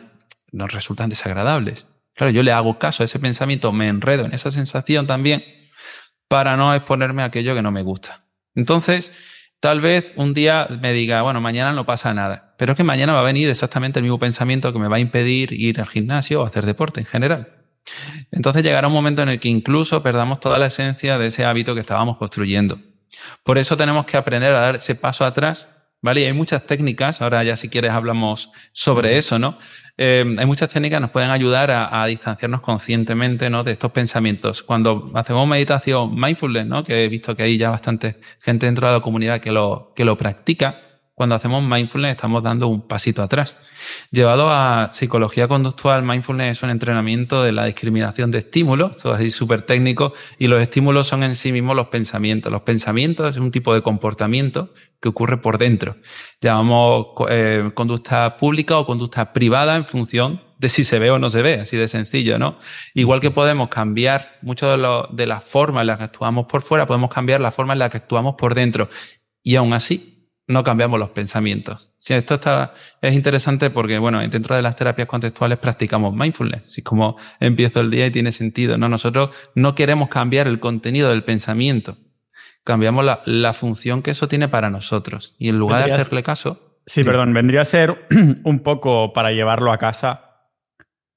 [0.50, 1.86] nos resultan desagradables.
[2.14, 5.44] Claro, yo le hago caso a ese pensamiento, me enredo en esa sensación también
[6.26, 8.24] para no exponerme a aquello que no me gusta.
[8.54, 9.12] Entonces,
[9.60, 13.12] Tal vez un día me diga, bueno, mañana no pasa nada, pero es que mañana
[13.12, 16.42] va a venir exactamente el mismo pensamiento que me va a impedir ir al gimnasio
[16.42, 17.48] o hacer deporte en general.
[18.30, 21.74] Entonces llegará un momento en el que incluso perdamos toda la esencia de ese hábito
[21.74, 22.78] que estábamos construyendo.
[23.42, 25.68] Por eso tenemos que aprender a dar ese paso atrás
[26.02, 26.22] ¿vale?
[26.22, 29.58] Y hay muchas técnicas, ahora ya si quieres hablamos sobre eso, ¿no?
[29.96, 33.64] Eh, hay muchas técnicas que nos pueden ayudar a, a, distanciarnos conscientemente, ¿no?
[33.64, 34.62] De estos pensamientos.
[34.62, 36.84] Cuando hacemos meditación mindfulness, ¿no?
[36.84, 40.04] Que he visto que hay ya bastante gente dentro de la comunidad que lo, que
[40.04, 40.80] lo practica,
[41.18, 43.56] cuando hacemos mindfulness estamos dando un pasito atrás.
[44.12, 49.32] Llevado a psicología conductual, mindfulness es un entrenamiento de la discriminación de estímulos, todo así
[49.32, 52.52] súper técnico, y los estímulos son en sí mismos los pensamientos.
[52.52, 55.96] Los pensamientos es un tipo de comportamiento que ocurre por dentro.
[56.40, 61.30] Llamamos eh, conducta pública o conducta privada en función de si se ve o no
[61.30, 62.58] se ve, así de sencillo, ¿no?
[62.94, 66.86] Igual que podemos cambiar mucho de, de la forma en la que actuamos por fuera,
[66.86, 68.88] podemos cambiar la forma en la que actuamos por dentro.
[69.42, 70.17] Y aún así,
[70.48, 71.92] no cambiamos los pensamientos.
[71.98, 76.62] Sí, esto está, es interesante porque, bueno, dentro de las terapias contextuales practicamos mindfulness.
[76.62, 78.88] Así como empiezo el día y tiene sentido, ¿no?
[78.88, 81.98] Nosotros no queremos cambiar el contenido del pensamiento.
[82.64, 85.36] Cambiamos la, la función que eso tiene para nosotros.
[85.38, 86.80] Y en lugar de hacerle caso.
[86.86, 88.06] Sí, perdón, vendría a ser
[88.44, 90.24] un poco para llevarlo a casa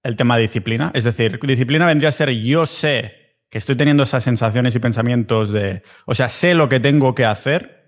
[0.04, 0.92] el tema de disciplina.
[0.94, 3.14] Es decir, disciplina vendría a ser yo sé
[3.50, 7.26] que estoy teniendo esas sensaciones y pensamientos de, o sea, sé lo que tengo que
[7.26, 7.81] hacer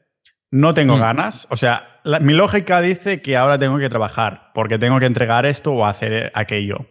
[0.54, 1.00] no tengo mm.
[1.00, 1.48] ganas.
[1.50, 5.74] O sea, mi lógica dice que ahora tengo que trabajar porque tengo que entregar esto
[5.74, 6.86] o hacer aquello.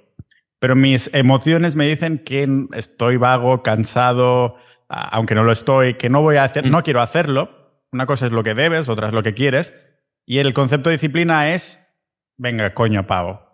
[0.58, 4.56] Pero mis emociones me dicen que estoy vago, cansado,
[4.88, 6.70] aunque no lo estoy, que no voy a hacer, mm.
[6.70, 7.50] no quiero hacerlo.
[7.92, 9.72] Una cosa es lo que debes, otra es lo que quieres.
[10.26, 11.86] Y el concepto de disciplina es,
[12.36, 13.46] venga, coño, pago.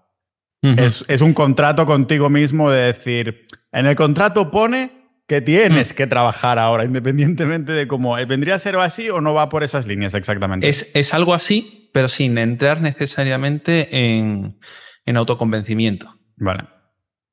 [0.62, 4.97] es, es un contrato contigo mismo de decir, en el contrato pone
[5.28, 5.96] que tienes mm.
[5.96, 9.86] que trabajar ahora, independientemente de cómo vendría a ser así o no va por esas
[9.86, 10.68] líneas exactamente.
[10.68, 14.58] Es, es algo así, pero sin entrar necesariamente en,
[15.04, 16.18] en, autoconvencimiento.
[16.36, 16.64] Vale.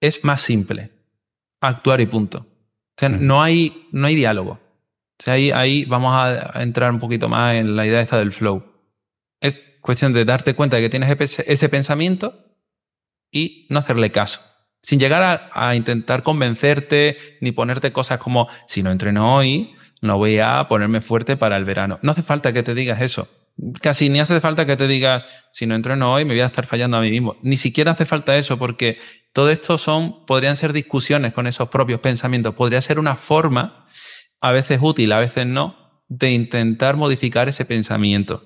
[0.01, 0.91] Es más simple.
[1.61, 2.39] Actuar y punto.
[2.39, 3.25] O sea, mm.
[3.25, 4.59] no, hay, no hay diálogo.
[5.17, 8.33] O sea, ahí, ahí vamos a entrar un poquito más en la idea esta del
[8.33, 8.61] flow.
[9.39, 12.57] Es cuestión de darte cuenta de que tienes ese pensamiento
[13.31, 14.41] y no hacerle caso
[14.85, 20.37] sin llegar a, intentar convencerte ni ponerte cosas como, si no entreno hoy, no voy
[20.37, 21.97] a ponerme fuerte para el verano.
[22.03, 23.27] No hace falta que te digas eso.
[23.81, 26.67] Casi ni hace falta que te digas, si no entreno hoy, me voy a estar
[26.67, 27.35] fallando a mí mismo.
[27.41, 28.99] Ni siquiera hace falta eso, porque
[29.33, 32.53] todo esto son, podrían ser discusiones con esos propios pensamientos.
[32.53, 33.87] Podría ser una forma,
[34.39, 38.43] a veces útil, a veces no, de intentar modificar ese pensamiento.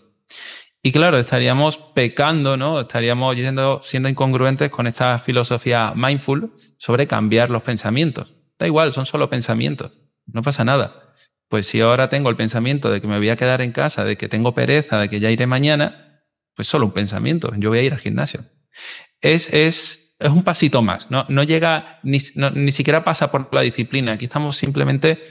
[0.82, 2.80] Y claro, estaríamos pecando, ¿no?
[2.80, 8.34] Estaríamos yendo, siendo incongruentes con esta filosofía mindful sobre cambiar los pensamientos.
[8.58, 9.92] Da igual, son solo pensamientos.
[10.26, 11.14] No pasa nada.
[11.50, 14.18] Pues si ahora tengo el pensamiento de que me voy a quedar en casa, de
[14.18, 16.24] que tengo pereza, de que ya iré mañana,
[16.56, 18.42] pues solo un pensamiento, yo voy a ir al gimnasio.
[19.20, 22.20] Es, es, es un pasito más, no, no llega, ni,
[22.54, 24.14] ni siquiera pasa por la disciplina.
[24.14, 25.22] Aquí estamos simplemente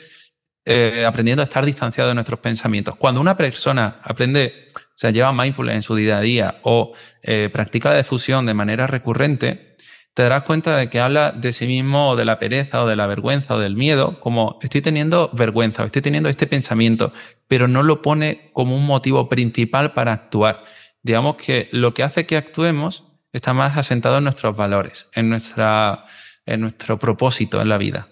[0.64, 2.96] eh, aprendiendo a estar distanciados de nuestros pensamientos.
[2.96, 4.66] Cuando una persona aprende,
[5.00, 8.86] sea, lleva mindfulness en su día a día o eh, practica la difusión de manera
[8.86, 9.76] recurrente,
[10.12, 12.96] te darás cuenta de que habla de sí mismo o de la pereza o de
[12.96, 17.12] la vergüenza o del miedo, como estoy teniendo vergüenza o estoy teniendo este pensamiento,
[17.46, 20.64] pero no lo pone como un motivo principal para actuar.
[21.04, 26.06] Digamos que lo que hace que actuemos está más asentado en nuestros valores, en, nuestra,
[26.44, 28.08] en nuestro propósito en la vida.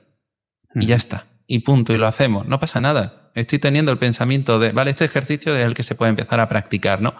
[0.77, 1.27] Y ya está.
[1.47, 1.93] Y punto.
[1.93, 2.47] Y lo hacemos.
[2.47, 3.26] No pasa nada.
[3.37, 6.49] Estoy teniendo el pensamiento de, vale, este ejercicio es el que se puede empezar a
[6.49, 7.15] practicar, ¿no?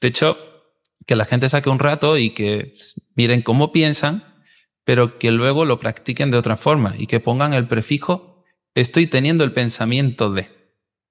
[0.00, 0.38] De hecho,
[1.06, 2.74] que la gente saque un rato y que
[3.16, 4.32] miren cómo piensan
[4.84, 9.44] pero que luego lo practiquen de otra forma y que pongan el prefijo estoy teniendo
[9.44, 10.50] el pensamiento de.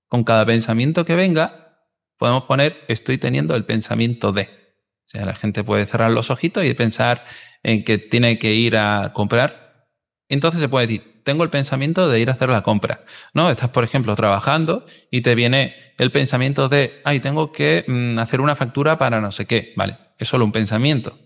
[0.08, 1.78] Con cada pensamiento que venga,
[2.18, 4.44] podemos poner estoy teniendo el pensamiento de.
[4.44, 7.24] O sea, la gente puede cerrar los ojitos y pensar
[7.64, 9.88] en que tiene que ir a comprar.
[10.28, 13.04] Entonces se puede decir, tengo el pensamiento de ir a hacer la compra.
[13.34, 13.50] ¿No?
[13.50, 18.42] Estás, por ejemplo, trabajando y te viene el pensamiento de, ay, tengo que mm, hacer
[18.42, 19.74] una factura para no sé qué.
[19.76, 21.18] Vale, es solo un pensamiento.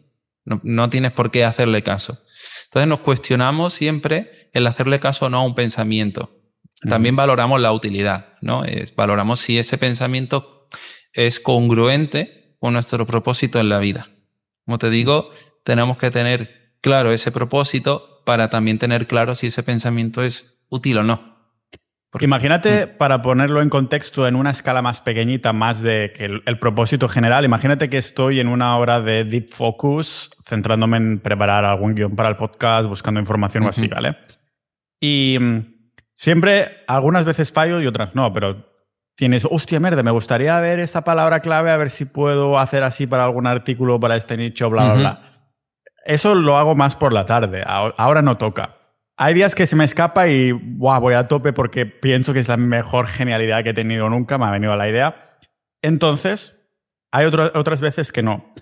[0.43, 2.23] No, no tienes por qué hacerle caso.
[2.65, 6.35] Entonces nos cuestionamos siempre el hacerle caso o no a un pensamiento.
[6.87, 8.63] También valoramos la utilidad, ¿no?
[8.95, 10.67] valoramos si ese pensamiento
[11.13, 14.09] es congruente con nuestro propósito en la vida.
[14.65, 15.31] Como te digo,
[15.63, 20.97] tenemos que tener claro ese propósito para también tener claro si ese pensamiento es útil
[20.97, 21.35] o no.
[22.21, 22.97] Imagínate, mm.
[22.97, 27.43] para ponerlo en contexto en una escala más pequeñita, más de que el, propósito general,
[27.43, 32.29] imagínate que estoy en una hora de deep focus, centrándome en preparar algún guion para
[32.29, 34.15] el podcast, buscando información o así, ¿vale?
[34.99, 38.65] Y mm, siempre, algunas veces fallo y otras no, pero
[39.15, 43.07] tienes, hostia, merde, me gustaría ver esa palabra clave, a ver si puedo hacer así
[43.07, 45.21] para algún artículo, para este nicho, bla, bla, bla.
[46.05, 48.77] Eso lo hago más por la tarde, ahora no toca.
[49.17, 52.57] Hay días que se me escapa y voy a tope porque pienso que es la
[52.57, 55.15] mejor genialidad que he tenido nunca, me ha venido la idea.
[55.81, 56.69] Entonces,
[57.11, 58.53] hay otras veces que no.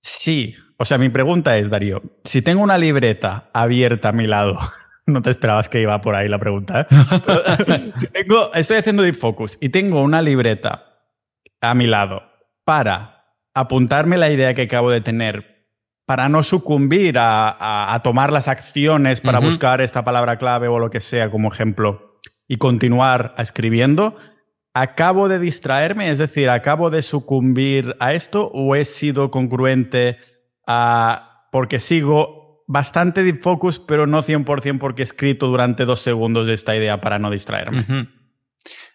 [0.00, 4.58] Sí, o sea, mi pregunta es, Darío, si tengo una libreta abierta a mi lado,
[5.06, 7.92] no te esperabas que iba por ahí la pregunta, ¿eh?
[8.54, 10.84] estoy haciendo deep focus y tengo una libreta
[11.60, 12.22] a mi lado
[12.64, 15.57] para apuntarme la idea que acabo de tener
[16.08, 21.02] para no sucumbir a, tomar las acciones para buscar esta palabra clave o lo que
[21.02, 22.18] sea como ejemplo
[22.48, 24.16] y continuar escribiendo,
[24.72, 26.08] ¿acabo de distraerme?
[26.08, 30.16] Es decir, ¿acabo de sucumbir a esto o he sido congruente
[31.52, 36.74] porque sigo bastante deep focus, pero no 100% porque he escrito durante dos segundos esta
[36.74, 37.84] idea para no distraerme?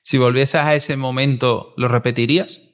[0.02, 2.73] Si volvieses a ese momento, ¿lo repetirías?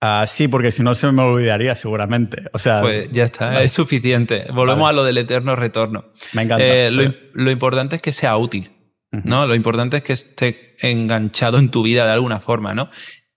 [0.00, 2.42] Ah, sí, porque si no se me olvidaría seguramente.
[2.52, 4.46] O sea, pues ya está, es suficiente.
[4.52, 6.12] Volvemos a lo del eterno retorno.
[6.32, 6.64] Me encanta.
[6.64, 8.72] Eh, lo, importante es que sea útil,
[9.10, 9.46] ¿no?
[9.46, 12.90] Lo importante es que esté enganchado en tu vida de alguna forma, ¿no?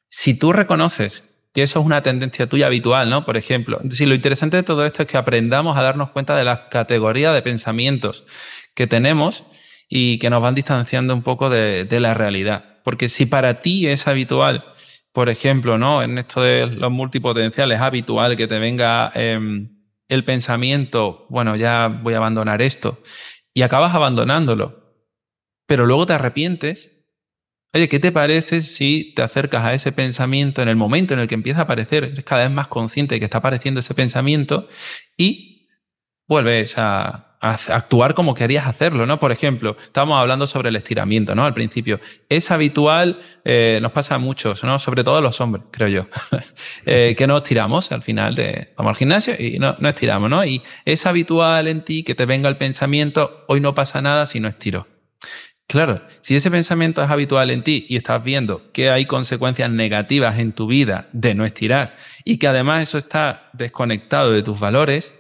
[0.10, 3.26] Si tú reconoces que eso es una tendencia tuya habitual, ¿no?
[3.26, 6.44] Por ejemplo, si lo interesante de todo esto es que aprendamos a darnos cuenta de
[6.44, 8.26] las categorías de pensamientos
[8.76, 9.46] que tenemos
[9.88, 12.82] y que nos van distanciando un poco de, de la realidad.
[12.84, 14.66] Porque si para ti es habitual
[15.12, 16.04] por ejemplo, ¿no?
[16.04, 19.70] En esto de los multipotenciales es habitual que te venga em,
[20.08, 23.02] el pensamiento, bueno, ya voy a abandonar esto,
[23.54, 25.06] y acabas abandonándolo,
[25.68, 27.08] pero luego te arrepientes.
[27.74, 31.28] Oye, ¿qué te parece si te acercas a ese pensamiento en el momento en el
[31.28, 34.68] que empieza a aparecer, eres cada vez más consciente de que está apareciendo ese pensamiento
[35.18, 35.68] y
[36.28, 36.76] vuelves
[37.42, 39.20] actuar como querías hacerlo, ¿no?
[39.20, 41.46] Por ejemplo, estábamos hablando sobre el estiramiento, ¿no?
[41.46, 42.00] Al principio.
[42.28, 44.78] Es habitual, eh, nos pasa a muchos, ¿no?
[44.78, 46.08] Sobre todo a los hombres, creo yo,
[46.86, 50.44] eh, que no estiramos al final de, vamos al gimnasio y no, no estiramos, ¿no?
[50.44, 54.40] Y es habitual en ti que te venga el pensamiento, hoy no pasa nada si
[54.40, 54.88] no estiro.
[55.70, 60.40] Claro, si ese pensamiento es habitual en ti y estás viendo que hay consecuencias negativas
[60.40, 65.14] en tu vida de no estirar y que además eso está desconectado de tus valores,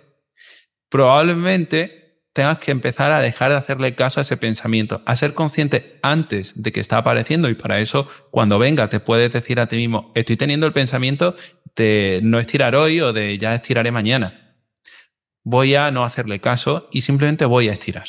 [0.90, 1.99] probablemente
[2.40, 6.64] tengas que empezar a dejar de hacerle caso a ese pensamiento, a ser consciente antes
[6.64, 10.10] de que está apareciendo y para eso cuando venga te puedes decir a ti mismo,
[10.16, 11.36] estoy teniendo el pensamiento
[11.76, 14.56] de no estirar hoy o de ya estiraré mañana.
[15.44, 18.06] Voy a no hacerle caso y simplemente voy a estirar.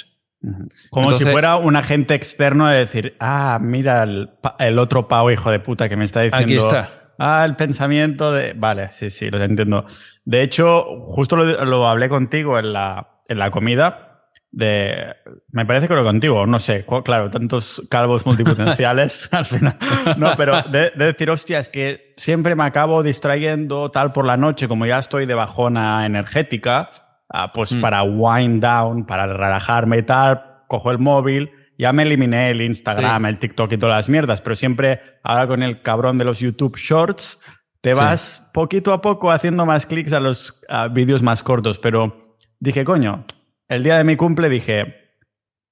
[0.90, 5.58] Como si fuera un agente externo de decir, ah, mira el, otro pavo hijo de
[5.58, 6.44] puta que me está diciendo.
[6.44, 7.14] Aquí está.
[7.18, 8.52] Ah, el pensamiento de.
[8.52, 9.86] Vale, sí, sí, lo entiendo.
[10.24, 14.06] De hecho, justo lo, hablé contigo en la, en la comida
[14.52, 15.16] de...
[15.52, 19.76] Me parece que lo contigo, no sé, claro, tantos calvos multipotenciales al final.
[20.16, 24.68] No, pero de, decir, hostia, es que siempre me acabo distrayendo tal por la noche,
[24.68, 26.90] como ya estoy de bajona energética,
[27.28, 27.80] ah, pues mm.
[27.80, 33.24] para wind down, para relajarme y tal, cojo el móvil, ya me eliminé el Instagram,
[33.26, 36.76] el TikTok y todas las mierdas, pero siempre ahora con el cabrón de los YouTube
[36.76, 37.40] Shorts,
[37.80, 40.60] te vas poquito a poco haciendo más clics a los
[40.92, 43.24] vídeos más cortos, pero dije, coño,
[43.70, 44.96] el día de mi cumple dije,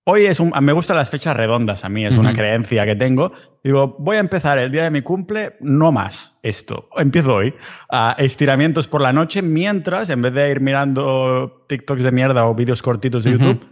[0.05, 3.33] hoy es un, me gustan las fechas redondas, a mí es una creencia que tengo.
[3.63, 6.89] Digo, voy a empezar el día de mi cumple, no más esto.
[6.97, 7.55] Empiezo hoy
[7.91, 12.55] a estiramientos por la noche mientras, en vez de ir mirando TikToks de mierda o
[12.55, 13.67] vídeos cortitos de YouTube,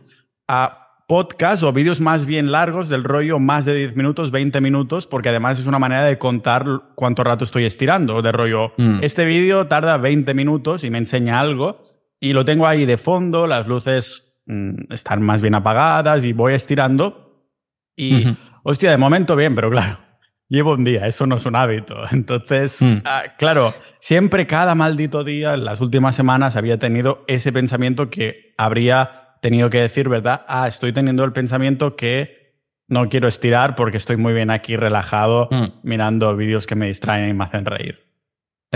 [0.48, 5.06] a podcast o vídeos más bien largos del rollo más de 10 minutos, 20 minutos,
[5.06, 6.64] porque además es una manera de contar
[6.96, 8.98] cuánto rato estoy estirando, de rollo, mm.
[9.02, 11.95] este vídeo tarda 20 minutos y me enseña algo
[12.26, 16.54] y lo tengo ahí de fondo, las luces mm, están más bien apagadas y voy
[16.54, 17.46] estirando.
[17.94, 19.96] Y, hostia, de momento bien, pero claro,
[20.48, 21.94] llevo un día, eso no es un hábito.
[22.10, 23.02] Entonces, mm.
[23.04, 28.54] ah, claro, siempre cada maldito día, en las últimas semanas, había tenido ese pensamiento que
[28.58, 30.44] habría tenido que decir, ¿verdad?
[30.48, 32.56] Ah, estoy teniendo el pensamiento que
[32.88, 35.64] no quiero estirar porque estoy muy bien aquí relajado mm.
[35.84, 38.05] mirando vídeos que me distraen y me hacen reír.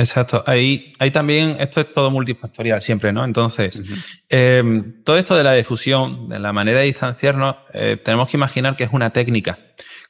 [0.00, 0.42] Exacto.
[0.46, 3.22] Ahí, ahí también, esto es todo multifactorial siempre, ¿no?
[3.22, 3.82] Entonces,
[4.30, 8.76] em, todo esto de la difusión, de la manera de distanciarnos, eh, tenemos que imaginar
[8.76, 9.58] que es una técnica,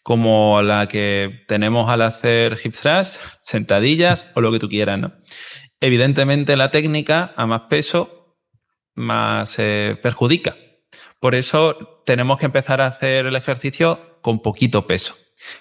[0.04, 5.12] como la que tenemos al hacer hip thrust, sentadillas o lo que tú quieras, ¿no?
[5.80, 8.36] Evidentemente la técnica, a más peso,
[8.94, 10.54] más eh, perjudica.
[11.18, 15.14] Por eso tenemos que empezar a hacer el ejercicio con poquito peso.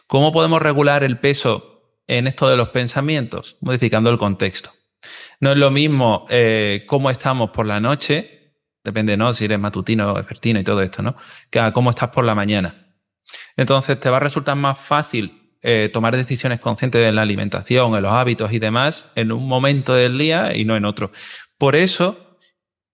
[0.05, 1.78] ¿Cómo podemos regular el peso
[2.09, 4.71] en esto de los pensamientos, modificando el contexto.
[5.39, 9.31] No es lo mismo eh, cómo estamos por la noche, depende, ¿no?
[9.33, 11.15] Si eres matutino o vespertino y todo esto, ¿no?
[11.49, 12.97] Que a cómo estás por la mañana.
[13.55, 18.01] Entonces te va a resultar más fácil eh, tomar decisiones conscientes en la alimentación, en
[18.01, 21.11] los hábitos y demás en un momento del día y no en otro.
[21.57, 22.37] Por eso,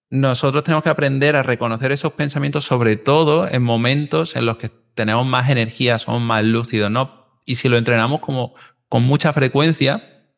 [0.10, 4.70] nosotros tenemos que aprender a reconocer esos pensamientos, sobre todo en momentos en los que
[4.70, 7.42] tenemos más energía, somos más lúcidos, ¿no?
[7.46, 8.56] Y si lo entrenamos como
[8.90, 10.32] con mucha frecuencia,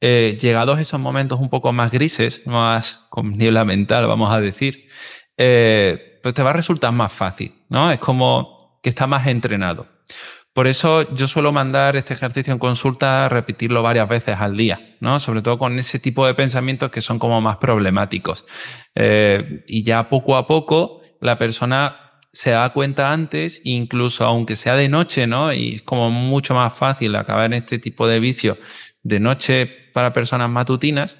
[0.00, 4.88] eh, llegados esos momentos un poco más grises, más con niebla mental, vamos a decir,
[5.36, 7.90] eh, pues te va a resultar más fácil, ¿no?
[7.90, 9.88] Es como que está más entrenado.
[10.52, 15.20] Por eso yo suelo mandar este ejercicio en consulta, repetirlo varias veces al día, ¿no?
[15.20, 18.44] Sobre todo con ese tipo de pensamientos que son como más problemáticos.
[18.94, 24.76] Eh, y ya poco a poco la persona se da cuenta antes, incluso aunque sea
[24.76, 25.52] de noche, ¿no?
[25.52, 28.58] Y es como mucho más fácil acabar en este tipo de vicio
[29.02, 31.18] de noche para personas matutinas,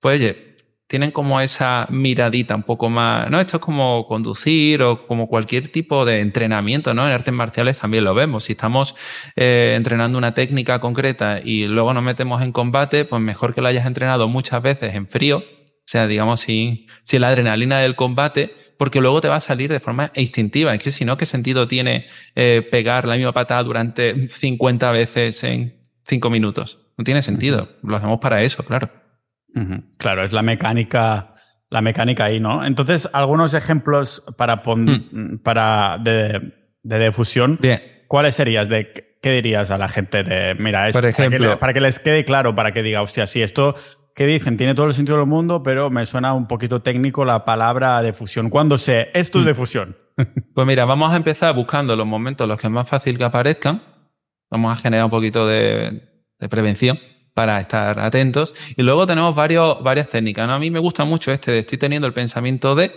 [0.00, 0.54] pues oye,
[0.86, 3.40] tienen como esa miradita un poco más, ¿no?
[3.40, 7.06] Esto es como conducir o como cualquier tipo de entrenamiento, ¿no?
[7.06, 8.44] En artes marciales también lo vemos.
[8.44, 8.94] Si estamos
[9.34, 13.68] eh, entrenando una técnica concreta y luego nos metemos en combate, pues mejor que lo
[13.68, 15.42] hayas entrenado muchas veces en frío,
[15.84, 19.70] o sea, digamos, sin, sin la adrenalina del combate, porque luego te va a salir
[19.70, 20.74] de forma instintiva.
[20.74, 25.44] Es que si no, ¿qué sentido tiene eh, pegar la misma patada durante 50 veces
[25.44, 26.88] en 5 minutos?
[26.96, 27.68] No tiene sentido.
[27.82, 28.90] Lo hacemos para eso, claro.
[29.98, 31.34] Claro, es la mecánica,
[31.68, 32.64] la mecánica ahí, ¿no?
[32.64, 35.42] Entonces, algunos ejemplos para, mm.
[35.42, 37.58] para de, de difusión.
[37.60, 37.80] Bien.
[38.08, 38.68] ¿Cuáles serías?
[38.68, 42.24] De, ¿Qué dirías a la gente de, mira, es, Por ejemplo, para que, les quede
[42.24, 43.74] claro, para que diga, hostia, si esto
[44.14, 47.44] ¿Qué dicen, tiene todo el sentido del mundo, pero me suena un poquito técnico la
[47.44, 48.48] palabra de fusión.
[48.48, 49.96] ¿Cuándo sé esto es de fusión?
[50.54, 53.82] Pues mira, vamos a empezar buscando los momentos los que es más fácil que aparezcan.
[54.48, 56.00] Vamos a generar un poquito de,
[56.48, 57.00] prevención
[57.34, 58.54] para estar atentos.
[58.76, 60.48] Y luego tenemos varios, varias técnicas.
[60.48, 62.92] A mí me gusta mucho este de estoy teniendo el pensamiento de,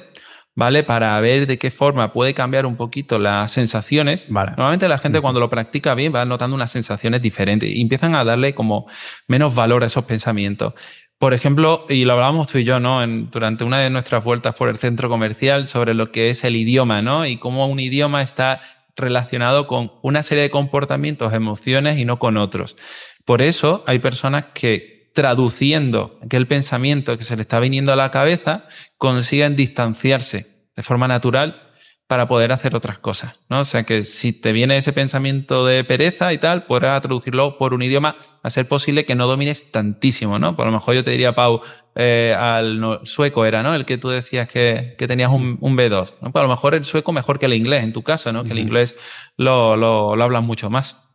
[0.54, 0.84] ¿vale?
[0.84, 4.30] Para ver de qué forma puede cambiar un poquito las sensaciones.
[4.30, 8.24] Normalmente la gente cuando lo practica bien va notando unas sensaciones diferentes y empiezan a
[8.24, 8.86] darle como
[9.28, 10.76] menos valor a esos pensamientos.
[11.20, 13.02] Por ejemplo, y lo hablábamos tú y yo, ¿no?
[13.02, 16.56] En, durante una de nuestras vueltas por el centro comercial sobre lo que es el
[16.56, 17.26] idioma, ¿no?
[17.26, 18.62] Y cómo un idioma está
[18.96, 22.78] relacionado con una serie de comportamientos, emociones y no con otros.
[23.26, 28.12] Por eso hay personas que traduciendo aquel pensamiento que se le está viniendo a la
[28.12, 28.68] cabeza
[29.00, 31.67] consiguen distanciarse de forma natural
[32.08, 33.60] para poder hacer otras cosas, ¿no?
[33.60, 37.74] O sea que si te viene ese pensamiento de pereza y tal, podrás traducirlo por
[37.74, 40.56] un idioma a ser posible que no domines tantísimo, ¿no?
[40.56, 41.60] Por lo mejor yo te diría, Pau,
[41.96, 43.76] eh, al sueco era, ¿no?
[43.76, 46.32] El que tú decías que, que tenías un, un B2, ¿no?
[46.32, 48.46] Pues a lo mejor el sueco mejor que el inglés, en tu caso, ¿no?
[48.46, 48.96] Que el inglés
[49.36, 51.10] lo, lo, lo hablan mucho más.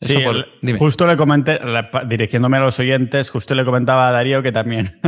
[0.00, 0.24] sí,
[0.78, 1.60] justo le comenté,
[2.06, 4.98] dirigiéndome a los oyentes, justo le comentaba a Darío que también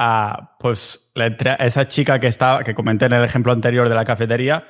[0.00, 1.12] a, pues,
[1.58, 4.64] esa chica que, estaba, que comenté en el ejemplo anterior de la cafetería,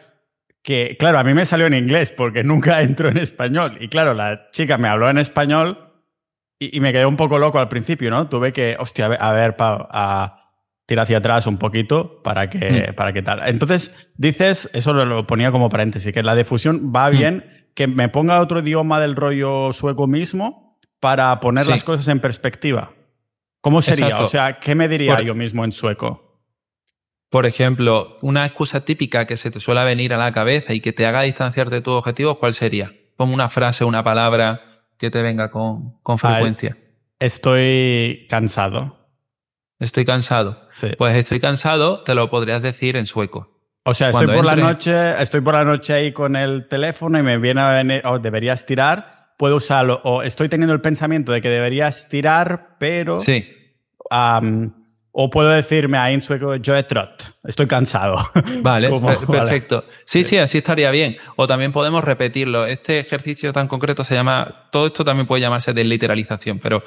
[0.63, 3.77] que, claro, a mí me salió en inglés porque nunca entro en español.
[3.79, 5.93] Y claro, la chica me habló en español
[6.59, 8.29] y, me quedé un poco loco al principio, ¿no?
[8.29, 10.53] Tuve que, hostia, a ver, Pau, a
[10.87, 12.95] tirar hacia atrás un poquito para que, mm.
[12.95, 13.47] para que tal.
[13.47, 17.13] Entonces, dices, eso lo, ponía como paréntesis, que la difusión va mm.
[17.13, 22.19] bien que me ponga otro idioma del rollo sueco mismo para poner las cosas en
[22.19, 22.93] perspectiva.
[23.69, 24.17] ¿Cómo sería?
[24.17, 26.41] O sea, ¿qué me diría yo mismo en sueco?
[27.29, 30.95] Por ejemplo, una excusa típica que se te suele venir a la cabeza y que
[30.95, 32.95] te haga distanciarte de tus objetivos, ¿cuál sería?
[33.19, 34.63] Como una frase, una palabra
[34.97, 36.79] que te venga con, con frecuencia.
[37.21, 39.11] estoy cansado.
[39.79, 40.67] Estoy cansado.
[40.97, 43.61] Pues estoy cansado, te lo podrías decir en sueco.
[43.85, 47.23] O sea, estoy por la noche, estoy por la noche ahí con el teléfono y
[47.23, 51.43] me viene a venir, o deberías tirar, puedo usarlo, o estoy teniendo el pensamiento de
[51.43, 53.21] que deberías tirar, pero.
[53.21, 53.57] Sí.
[54.11, 58.31] O puedo decirme ahí en sueco, yo trot, estoy cansado.
[58.63, 58.89] Vale,
[59.27, 59.85] perfecto.
[60.07, 61.17] Sí, sí, así estaría bien.
[61.37, 62.67] O también podemos repetirlo.
[62.67, 66.83] Este ejercicio tan concreto se llama, todo esto también puede llamarse desliteralización, pero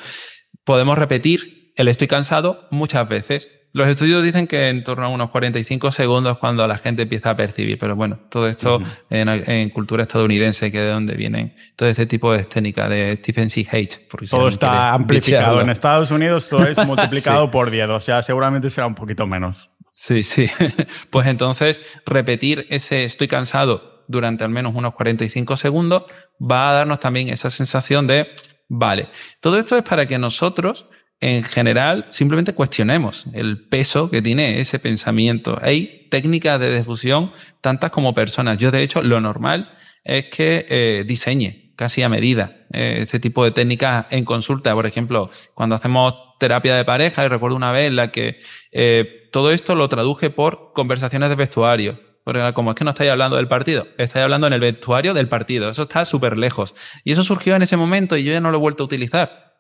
[0.64, 5.30] podemos repetir el estoy cansado muchas veces los estudios dicen que en torno a unos
[5.30, 10.72] 45 segundos cuando la gente empieza a percibir, pero bueno, todo esto en, cultura estadounidense,
[10.72, 13.68] que es de donde vienen todo este tipo de técnica de Stephen C.
[13.72, 14.00] H.
[14.30, 15.62] todo está amplificado.
[15.62, 19.72] En Estados Unidos todo es multiplicado por 10, o sea, seguramente será un poquito menos.
[19.90, 20.50] Sí, sí.
[21.10, 26.04] pues entonces, repetir ese estoy cansado durante al menos unos 45 segundos
[26.40, 28.28] va a darnos también esa sensación de,
[28.68, 29.10] vale,
[29.40, 30.88] todo esto es para que nosotros
[31.22, 35.58] en general simplemente cuestionemos el peso que tiene ese pensamiento.
[35.62, 38.58] Hay técnicas de difusión tantas como personas.
[38.58, 39.72] Yo, de hecho, lo normal
[40.04, 44.74] es que eh, diseñe casi a medida eh, este tipo de técnicas en consulta.
[44.74, 48.40] Por ejemplo, cuando hacemos terapia de pareja, y recuerdo una vez en la que
[48.72, 52.00] eh, todo esto lo traduje por conversaciones de vestuario.
[52.24, 55.28] Porque como es que no estáis hablando del partido, estáis hablando en el vestuario del
[55.28, 55.70] partido.
[55.70, 56.76] Eso está súper lejos.
[57.04, 59.51] Y eso surgió en ese momento y yo ya no lo he vuelto a utilizar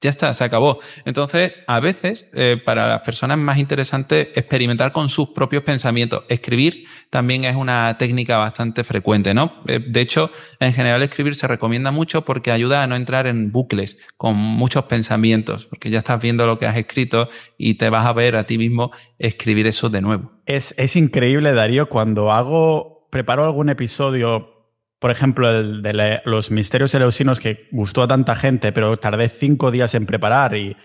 [0.00, 0.78] ya está, se acabó.
[1.04, 6.24] Entonces, a veces, eh, para las personas más interesante experimentar con sus propios pensamientos.
[6.28, 9.54] Escribir también es una técnica bastante frecuente, ¿no?
[9.66, 10.30] Eh, de hecho,
[10.60, 14.84] en general escribir se recomienda mucho porque ayuda a no entrar en bucles con muchos
[14.84, 18.44] pensamientos, porque ya estás viendo lo que has escrito y te vas a ver a
[18.44, 20.32] ti mismo escribir eso de nuevo.
[20.44, 24.55] Es, es increíble, Darío, cuando hago, preparo algún episodio
[24.98, 29.70] por ejemplo, el de los misterios eleusinos que gustó a tanta gente, pero tardé cinco
[29.70, 30.76] días en preparar y,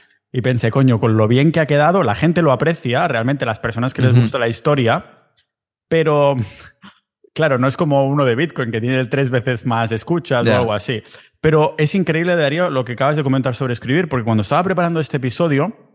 [0.44, 3.94] pensé, coño, con lo bien que ha quedado, la gente lo aprecia, realmente las personas
[3.94, 5.30] que les gusta la historia,
[5.88, 6.36] pero
[7.34, 10.74] claro, no es como uno de Bitcoin que tiene tres veces más escuchas o algo
[10.74, 11.04] así.
[11.40, 15.00] Pero es increíble, Darío, lo que acabas de comentar sobre escribir, porque cuando estaba preparando
[15.00, 15.91] este episodio,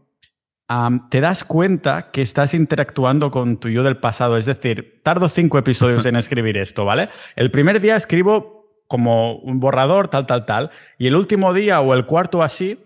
[1.11, 4.37] te das cuenta que estás interactuando con tu yo del pasado.
[4.37, 7.09] Es decir, tardo cinco episodios en escribir esto, ¿vale?
[7.37, 10.71] El primer día escribo como un borrador, tal, tal, tal.
[10.99, 12.85] Y el último día o el cuarto así,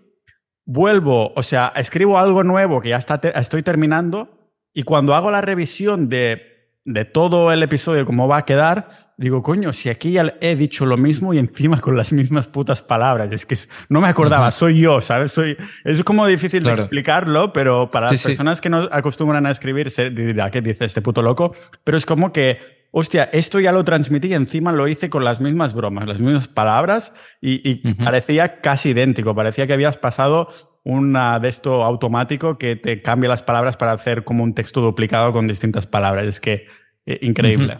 [0.65, 4.37] vuelvo, o sea, escribo algo nuevo que ya está estoy terminando.
[4.73, 6.50] Y cuando hago la revisión de,
[6.85, 10.83] de todo el episodio, cómo va a quedar, Digo, coño, si aquí ya he dicho
[10.83, 13.31] lo mismo y encima con las mismas putas palabras.
[13.31, 13.55] Es que
[13.87, 15.31] no me acordaba, soy yo, ¿sabes?
[15.31, 19.91] Soy, es como difícil de explicarlo, pero para las personas que no acostumbran a escribir,
[19.91, 21.53] se dirá, ¿qué dice este puto loco?
[21.83, 25.39] Pero es como que, hostia, esto ya lo transmití y encima lo hice con las
[25.39, 29.35] mismas bromas, las mismas palabras y, parecía casi idéntico.
[29.35, 30.51] Parecía que habías pasado
[30.83, 35.31] una de esto automático que te cambia las palabras para hacer como un texto duplicado
[35.31, 36.25] con distintas palabras.
[36.25, 36.65] Es que,
[37.05, 37.79] eh, increíble.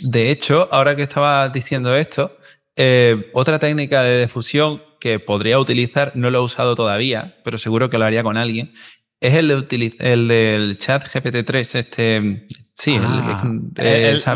[0.00, 2.38] De hecho, ahora que estaba diciendo esto,
[2.76, 7.90] eh, otra técnica de difusión que podría utilizar, no lo he usado todavía, pero seguro
[7.90, 8.72] que lo haría con alguien,
[9.20, 12.46] es el, de el del chat GPT-3, este...
[12.80, 13.42] Sí, ah,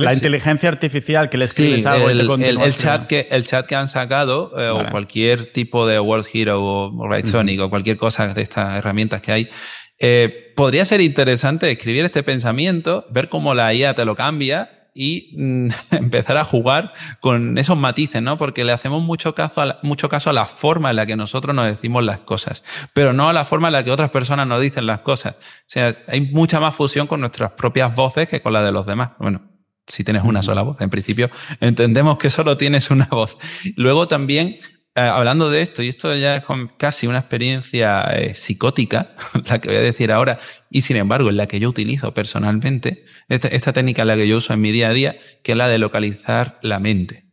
[0.00, 3.86] la inteligencia artificial que le escribes algo el, el, chat que el chat que han
[3.86, 8.76] sacado eh, o cualquier tipo de World Hero o Writesonic o cualquier cosa de estas
[8.76, 9.48] herramientas que hay
[10.00, 15.34] eh, podría ser interesante escribir este pensamiento, ver cómo la IA te lo cambia y
[15.36, 18.36] mm, empezar a jugar con esos matices, ¿no?
[18.36, 21.16] Porque le hacemos mucho caso, a la, mucho caso a la forma en la que
[21.16, 22.62] nosotros nos decimos las cosas,
[22.92, 25.34] pero no a la forma en la que otras personas nos dicen las cosas.
[25.34, 28.86] O sea, hay mucha más fusión con nuestras propias voces que con la de los
[28.86, 29.10] demás.
[29.18, 29.42] Bueno,
[29.86, 31.30] si tienes una sola voz, en principio
[31.60, 33.36] entendemos que solo tienes una voz.
[33.76, 34.58] Luego también
[34.94, 36.44] eh, hablando de esto, y esto ya es
[36.76, 39.14] casi una experiencia eh, psicótica,
[39.46, 40.38] la que voy a decir ahora,
[40.70, 44.28] y sin embargo es la que yo utilizo personalmente, esta, esta técnica es la que
[44.28, 47.32] yo uso en mi día a día, que es la de localizar la mente.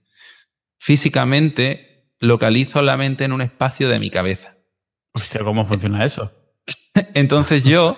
[0.77, 4.55] Físicamente, localizo la mente en un espacio de mi cabeza.
[5.13, 6.31] Hostia, ¿cómo funciona eso?
[7.13, 7.97] Entonces yo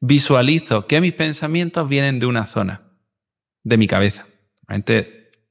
[0.00, 2.98] visualizo que mis pensamientos vienen de una zona
[3.62, 4.26] de mi cabeza.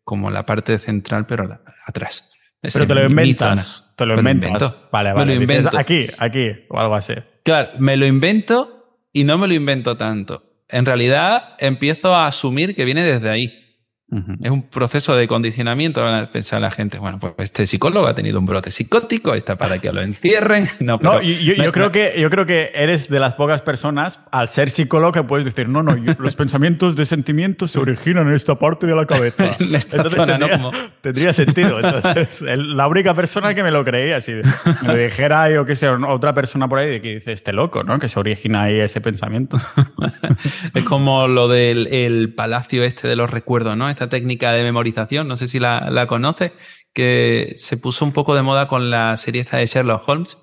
[0.03, 2.32] Como la parte central, pero atrás.
[2.71, 3.93] Pero te lo inventas.
[3.95, 4.79] Te lo inventas.
[4.91, 5.25] Vale, vale.
[5.25, 5.77] Me lo invento.
[5.77, 7.13] aquí, aquí, o algo así.
[7.43, 10.43] Claro, me lo invento y no me lo invento tanto.
[10.69, 13.62] En realidad empiezo a asumir que viene desde ahí.
[14.41, 16.05] Es un proceso de condicionamiento.
[16.05, 19.79] a pensar la gente, bueno, pues este psicólogo ha tenido un brote psicótico, está para
[19.79, 20.67] que lo encierren.
[20.83, 24.69] No, pero, yo, creo que, yo creo que eres de las pocas personas, al ser
[24.69, 28.85] psicólogo, que puedes decir, no, no, los pensamientos de sentimientos se originan en esta parte
[28.85, 29.55] de la cabeza.
[29.59, 30.19] Entonces
[31.01, 31.79] tendría, sentido.
[31.79, 35.97] Entonces, la única persona que me lo creía, si me lo dijera yo que sea
[36.07, 37.99] otra persona por ahí, que dice, este loco, ¿no?
[37.99, 39.57] Que se origina ahí ese pensamiento.
[40.73, 43.89] es como lo del el palacio este de los recuerdos, ¿no?
[44.09, 46.51] Técnica de memorización, no sé si la, la conoces,
[46.93, 50.37] que se puso un poco de moda con la serie esta de Sherlock Holmes,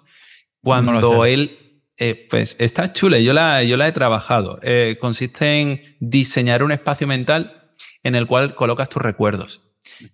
[0.63, 4.59] cuando él, eh, pues está chula, yo la, yo la he trabajado.
[4.63, 9.63] Eh, consiste en diseñar un espacio mental en el cual colocas tus recuerdos.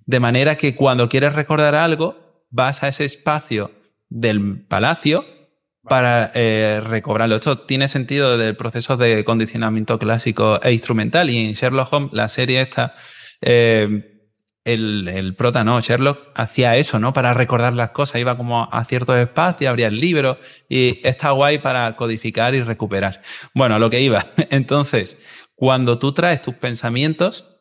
[0.05, 3.73] De manera que cuando quieres recordar algo, vas a ese espacio
[4.09, 5.25] del palacio
[5.83, 7.37] para eh, recobrarlo.
[7.37, 11.31] Esto tiene sentido desde el proceso de condicionamiento clásico e instrumental.
[11.31, 12.95] Y en Sherlock Holmes, la serie esta,
[13.41, 14.17] eh,
[14.65, 15.81] el, el, prota, ¿no?
[15.81, 17.13] Sherlock hacía eso, ¿no?
[17.13, 21.59] Para recordar las cosas, iba como a ciertos espacios, abría el libro y está guay
[21.59, 23.23] para codificar y recuperar.
[23.55, 24.27] Bueno, a lo que iba.
[24.51, 25.19] Entonces,
[25.55, 27.61] cuando tú traes tus pensamientos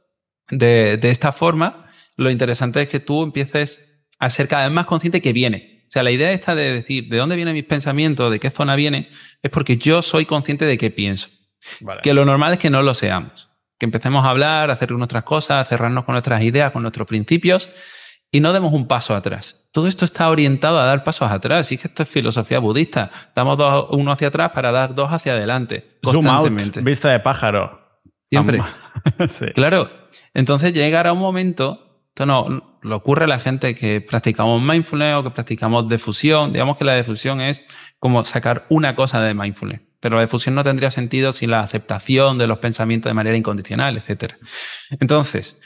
[0.50, 1.86] de, de esta forma,
[2.18, 5.84] lo interesante es que tú empieces a ser cada vez más consciente que viene.
[5.88, 8.76] O sea, la idea esta de decir de dónde vienen mis pensamientos, de qué zona
[8.76, 9.10] viene,
[9.44, 11.30] es porque yo soy consciente de qué pienso.
[12.02, 15.24] Que lo normal es que no lo seamos que empecemos a hablar, a hacer nuestras
[15.24, 17.70] cosas, a cerrarnos con nuestras ideas, con nuestros principios
[18.36, 19.68] y no demos un paso atrás.
[19.72, 21.72] Todo esto está orientado a dar pasos atrás.
[21.72, 23.10] Y es que esto es filosofía budista.
[23.34, 26.00] Damos dos, uno hacia atrás para dar dos hacia adelante.
[26.04, 26.82] Constantemente.
[26.82, 28.02] vista de pájaro.
[28.30, 28.62] Siempre.
[29.54, 29.90] Claro.
[30.34, 35.24] Entonces llegará un momento, esto no lo ocurre a la gente que practicamos mindfulness o
[35.24, 36.52] que practicamos difusión.
[36.52, 37.64] Digamos que la difusión es
[38.00, 39.82] como sacar una cosa de mindfulness.
[40.00, 43.98] Pero la difusión no tendría sentido sin la aceptación de los pensamientos de manera incondicional,
[43.98, 44.34] etc.
[45.00, 45.60] Entonces,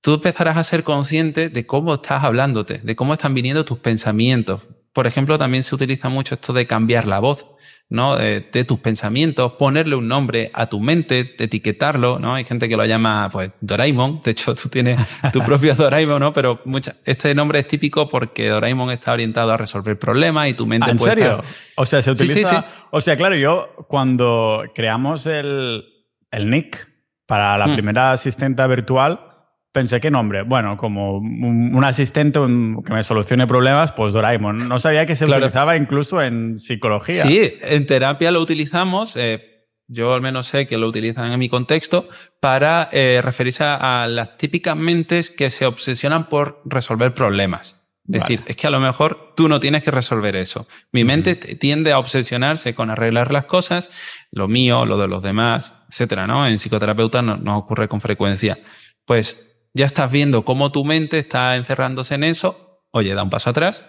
[0.00, 4.62] tú empezarás a ser consciente de cómo estás hablándote, de cómo están viniendo tus pensamientos.
[4.92, 7.46] Por ejemplo, también se utiliza mucho esto de cambiar la voz.
[7.90, 8.16] ¿no?
[8.16, 12.36] De, tus pensamientos, ponerle un nombre a tu mente, etiquetarlo, ¿no?
[12.36, 14.20] Hay gente que lo llama, pues, Doraemon.
[14.24, 15.00] De hecho, tú tienes
[15.32, 16.32] tu propio Doraemon, ¿no?
[16.32, 20.66] Pero mucha, este nombre es típico porque Doraemon está orientado a resolver problemas y tu
[20.66, 21.44] mente ¿Ah, ¿En serio?
[21.74, 22.64] O sea, se utiliza...
[22.92, 25.84] O sea, claro, yo cuando creamos el,
[26.30, 26.88] el nick
[27.26, 27.74] para la mm.
[27.74, 29.29] primera asistente virtual,
[29.72, 30.42] Pensé, ¿qué nombre?
[30.42, 34.68] Bueno, como un, asistente que me solucione problemas, pues Doraemon.
[34.68, 37.22] No sabía que se utilizaba incluso en psicología.
[37.22, 39.14] Sí, en terapia lo utilizamos.
[39.14, 42.08] Eh, yo al menos sé que lo utilizan en mi contexto
[42.40, 47.76] para eh, referirse a, las típicas mentes que se obsesionan por resolver problemas.
[48.08, 50.66] Es decir, es que a lo mejor tú no tienes que resolver eso.
[50.90, 53.90] Mi mente tiende a obsesionarse con arreglar las cosas,
[54.32, 56.44] lo mío, lo de los demás, etcétera, ¿no?
[56.44, 58.58] En psicoterapeuta nos no ocurre con frecuencia.
[59.04, 63.50] Pues ya estás viendo cómo tu mente está encerrándose en eso, oye, da un paso
[63.50, 63.86] atrás,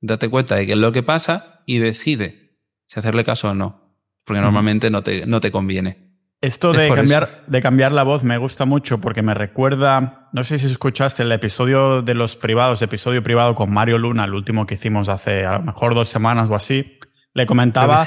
[0.00, 3.98] date cuenta de qué es lo que pasa y decide si hacerle caso o no,
[4.24, 6.04] porque normalmente no te, no te conviene.
[6.40, 10.58] Esto de cambiar, de cambiar la voz me gusta mucho porque me recuerda, no sé
[10.58, 14.74] si escuchaste el episodio de los privados, episodio privado con Mario Luna, el último que
[14.74, 16.98] hicimos hace a lo mejor dos semanas o así,
[17.32, 18.04] le comentaba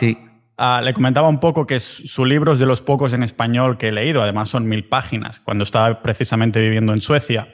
[0.59, 3.89] Ah, le comentaba un poco que su libro es de los pocos en español que
[3.89, 7.53] he leído, además son mil páginas, cuando estaba precisamente viviendo en Suecia.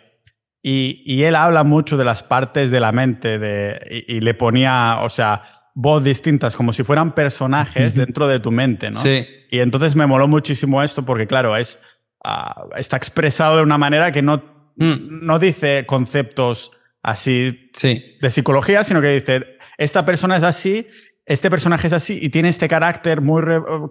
[0.65, 5.09] Y, él habla mucho de las partes de la mente de, y, le ponía, o
[5.09, 5.43] sea,
[5.75, 9.01] voz distintas, como si fueran personajes dentro de tu mente, ¿no?
[9.01, 9.27] Sí.
[9.51, 11.81] Y entonces me moló muchísimo esto porque, claro, es,
[12.23, 14.37] ah, está expresado de una manera que no,
[14.77, 15.25] mm.
[15.25, 20.87] no dice conceptos así de psicología, sino que dice, esta persona es así
[21.25, 23.41] este personaje es así y tiene este carácter muy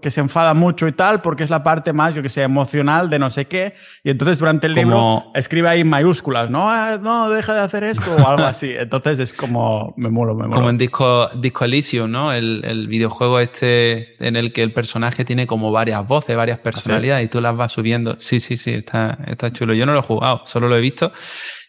[0.02, 3.08] que se enfada mucho y tal, porque es la parte más, yo que sé, emocional
[3.08, 3.74] de no sé qué.
[4.04, 8.14] Y entonces durante el libro escribe ahí mayúsculas, no, ah, no, deja de hacer esto
[8.14, 8.72] o algo así.
[8.76, 10.56] Entonces es como, me muero, me muero.
[10.56, 12.32] Como en Disco, Disco Elysium, ¿no?
[12.32, 16.62] El, el, videojuego este en el que el personaje tiene como varias voces, varias ¿Ah,
[16.62, 18.16] personalidades y tú las vas subiendo.
[18.18, 19.72] Sí, sí, sí, está, está chulo.
[19.72, 21.12] Yo no lo he jugado, solo lo he visto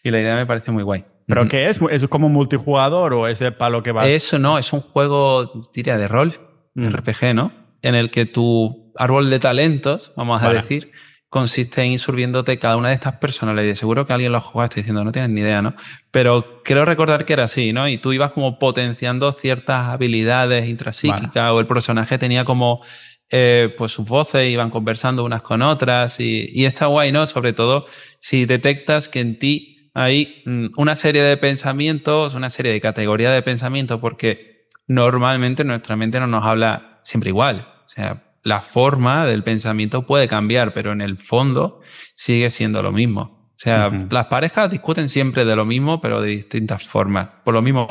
[0.02, 1.04] y la idea me parece muy guay.
[1.26, 1.80] ¿Pero qué es?
[1.90, 4.06] ¿Es como multijugador o es el palo que va?
[4.06, 6.34] Eso no, es un juego, diría, de rol,
[6.74, 6.88] mm.
[6.88, 7.52] RPG, ¿no?
[7.82, 10.92] En el que tu árbol de talentos, vamos a decir,
[11.34, 13.78] consiste en ir subiéndote cada una de estas personalidades.
[13.78, 15.74] Seguro que alguien lo ha jugado, está diciendo, no tienes ni idea, ¿no?
[16.10, 17.88] Pero creo recordar que era así, ¿no?
[17.88, 22.82] Y tú ibas como potenciando ciertas habilidades intrapsíquicas o el personaje tenía como
[23.30, 27.26] eh, pues sus voces iban conversando unas con otras y, y está guay, ¿no?
[27.26, 27.86] Sobre todo
[28.20, 33.32] si detectas que en ti hay mm, una serie de pensamientos, una serie de categorías
[33.32, 37.68] de pensamientos, porque normalmente nuestra mente no nos habla siempre igual.
[37.84, 41.80] O sea, la forma del pensamiento puede cambiar, pero en el fondo
[42.16, 43.50] sigue siendo lo mismo.
[43.54, 47.62] O sea, las parejas discuten siempre de lo mismo, pero de distintas formas, por los
[47.62, 47.86] mismos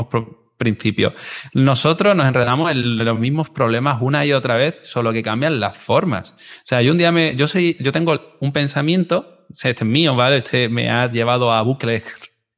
[0.58, 1.14] principios.
[1.54, 5.76] Nosotros nos enredamos en los mismos problemas una y otra vez, solo que cambian las
[5.76, 6.36] formas.
[6.38, 10.16] O sea, yo un día me, yo soy, yo tengo un pensamiento, este es mío,
[10.16, 10.38] ¿vale?
[10.38, 12.04] Este me ha llevado a bucles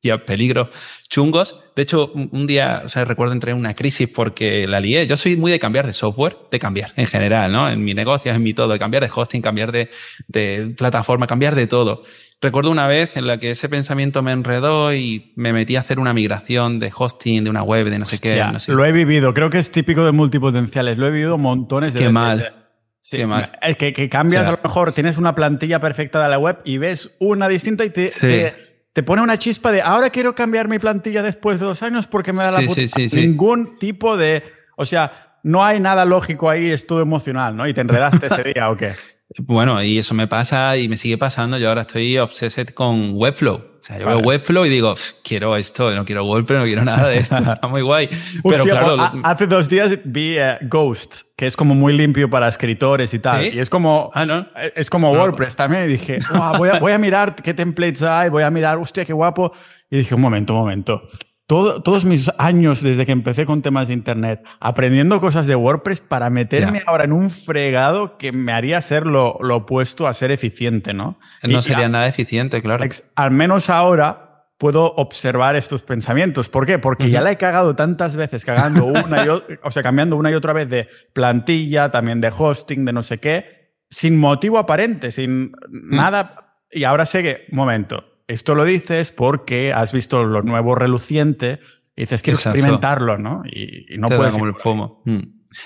[0.02, 0.70] y a peligros
[1.10, 1.64] chungos.
[1.76, 5.08] De hecho, un día, o sea, recuerdo entré en una crisis porque la lié.
[5.08, 7.70] Yo soy muy de cambiar de software, de cambiar en general, ¿no?
[7.70, 9.90] En mi negocio, en mi todo, de cambiar de hosting, cambiar de,
[10.28, 12.04] de plataforma, cambiar de todo.
[12.40, 16.00] Recuerdo una vez en la que ese pensamiento me enredó y me metí a hacer
[16.00, 18.36] una migración de hosting, de una web, de no sé qué.
[18.52, 18.74] No sé.
[18.74, 20.98] Lo he vivido, creo que es típico de multipotenciales.
[20.98, 22.14] Lo he vivido montones de qué veces.
[22.14, 22.65] Mal.
[23.08, 23.20] Sí.
[23.62, 26.40] Es que, que cambias, o sea, a lo mejor tienes una plantilla perfecta de la
[26.40, 28.20] web y ves una distinta y te, sí.
[28.20, 28.56] te,
[28.94, 32.34] te, pone una chispa de ahora quiero cambiar mi plantilla después de dos años porque
[32.34, 32.82] me da la puta.
[33.14, 34.42] Ningún tipo de.
[34.76, 37.68] O sea, no hay nada lógico ahí, es todo emocional, ¿no?
[37.68, 38.94] Y te enredaste ese día o qué.
[39.38, 41.58] Bueno, y eso me pasa y me sigue pasando.
[41.58, 43.56] Yo ahora estoy obsessed con Webflow.
[43.56, 44.18] O sea, yo vale.
[44.18, 47.38] veo Webflow y digo, quiero esto, no quiero Wordpress, no quiero nada de esto.
[47.54, 48.08] Está muy guay.
[48.44, 48.96] Pero Hostia, claro.
[48.96, 53.20] Pues, hace dos días vi uh, Ghost, que es como muy limpio para escritores y
[53.20, 53.44] tal.
[53.44, 53.58] ¿Sí?
[53.58, 54.48] Y es como, ah, ¿no?
[54.76, 55.84] es como no, WordPress también.
[55.86, 56.18] Y dije,
[56.58, 59.52] voy, a, voy a mirar qué templates hay, voy a mirar, hostia, qué guapo.
[59.90, 61.08] Y dije, un momento, un momento.
[61.48, 66.02] Todo, todos mis años desde que empecé con temas de Internet, aprendiendo cosas de WordPress
[66.02, 66.84] para meterme yeah.
[66.88, 71.20] ahora en un fregado que me haría ser lo, lo opuesto a ser eficiente, ¿no?
[71.44, 72.84] No y, sería nada eficiente, claro.
[73.16, 74.26] Al menos ahora
[74.58, 76.50] puedo observar estos pensamientos.
[76.50, 76.80] ¿Por qué?
[76.80, 77.12] Porque uh -huh.
[77.12, 80.34] ya la he cagado tantas veces, cagando una y otra, o sea, cambiando una y
[80.34, 85.32] otra vez de plantilla, también de hosting, de no sé qué, sin motivo aparente, sin
[85.32, 85.96] uh -huh.
[85.96, 86.58] nada.
[86.72, 91.60] Y ahora sé que, momento, esto lo dices porque has visto lo nuevo reluciente
[91.96, 92.58] y dices, quiero Exacto.
[92.58, 93.44] experimentarlo, ¿no?
[93.46, 94.34] Y, y no Te puedes...
[94.34, 95.02] como el FOMO.
[95.06, 95.22] Mm.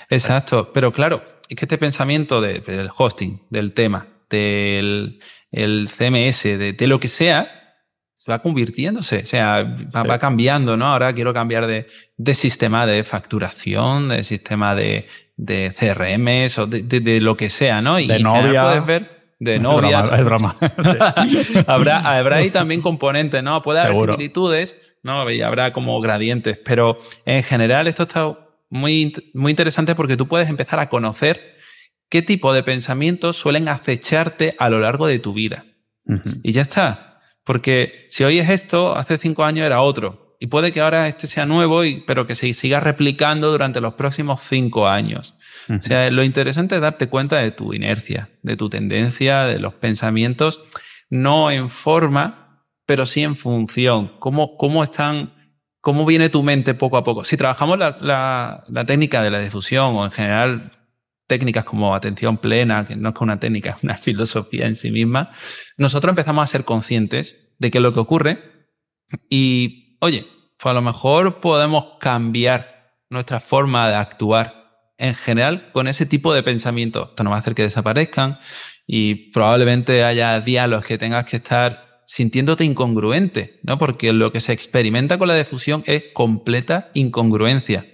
[0.09, 0.71] Exacto.
[0.73, 5.19] Pero claro, es que este pensamiento de, del hosting, del tema, del
[5.51, 7.75] el CMS, de, de, lo que sea,
[8.13, 10.07] se va convirtiéndose, o sea, va, sí.
[10.07, 10.87] va cambiando, ¿no?
[10.87, 11.87] Ahora quiero cambiar de,
[12.17, 15.07] de, sistema de facturación, de sistema de,
[15.37, 17.99] de CRMs o de, de, lo que sea, ¿no?
[17.99, 18.61] Y de novia.
[18.61, 20.01] puedes ver de novia.
[20.17, 20.55] Es broma.
[20.61, 21.15] Es broma.
[21.43, 21.59] Sí.
[21.67, 23.61] habrá, habrá ahí también componentes, ¿no?
[23.61, 24.13] Puede haber Seguro.
[24.13, 25.29] similitudes, ¿no?
[25.31, 28.37] Y habrá como gradientes, pero en general esto está
[28.69, 31.55] muy, muy interesante porque tú puedes empezar a conocer
[32.09, 35.65] qué tipo de pensamientos suelen acecharte a lo largo de tu vida.
[36.05, 36.39] Uh -huh.
[36.43, 37.21] Y ya está.
[37.43, 40.35] Porque si hoy es esto, hace cinco años era otro.
[40.39, 43.95] Y puede que ahora este sea nuevo, y, pero que se siga replicando durante los
[43.95, 45.35] próximos cinco años.
[45.69, 49.75] O sea, lo interesante es darte cuenta de tu inercia, de tu tendencia, de los
[49.75, 50.63] pensamientos,
[51.09, 54.11] no en forma, pero sí en función.
[54.19, 55.33] ¿Cómo, cómo están,
[55.81, 57.23] cómo viene tu mente poco a poco?
[57.23, 60.69] Si trabajamos la, la, la técnica de la difusión o en general
[61.27, 64.91] técnicas como atención plena, que no es que una técnica, es una filosofía en sí
[64.91, 65.29] misma,
[65.77, 68.69] nosotros empezamos a ser conscientes de que lo que ocurre
[69.29, 70.25] y, oye,
[70.57, 74.58] pues a lo mejor podemos cambiar nuestra forma de actuar
[74.99, 77.07] en general con ese tipo de pensamiento.
[77.09, 78.37] Esto no va a hacer que desaparezcan
[78.85, 83.77] y probablemente haya días los que tengas que estar sintiéndote incongruente, ¿no?
[83.77, 87.85] Porque lo que se experimenta con la difusión es completa incongruencia.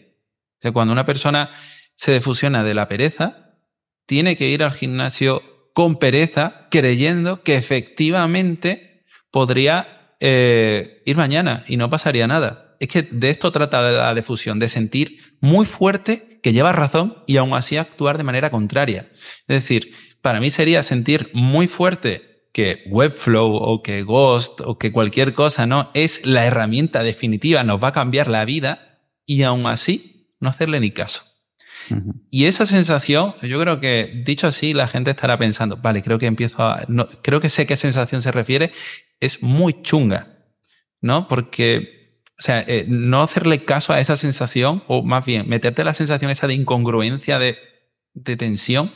[0.58, 1.52] O sea, cuando una persona
[1.96, 3.58] se defusiona de la pereza,
[4.06, 5.44] tiene que ir al gimnasio
[5.74, 12.65] con pereza, creyendo que efectivamente podría eh, ir mañana y no pasaría nada.
[12.80, 17.38] Es que de esto trata la difusión, de sentir muy fuerte que lleva razón y
[17.38, 19.08] aún así actuar de manera contraria.
[19.48, 24.92] Es decir, para mí sería sentir muy fuerte que Webflow o que Ghost o que
[24.92, 29.66] cualquier cosa no es la herramienta definitiva, nos va a cambiar la vida y aún
[29.66, 31.22] así no hacerle ni caso.
[32.32, 36.26] Y esa sensación, yo creo que dicho así, la gente estará pensando, vale, creo que
[36.26, 38.72] empiezo a, no, creo que sé qué sensación se refiere,
[39.20, 40.48] es muy chunga,
[41.02, 41.28] ¿no?
[41.28, 42.05] Porque,
[42.38, 46.32] o sea, eh, no hacerle caso a esa sensación, o más bien, meterte la sensación
[46.32, 47.58] esa de incongruencia, de,
[48.14, 48.92] de tensión,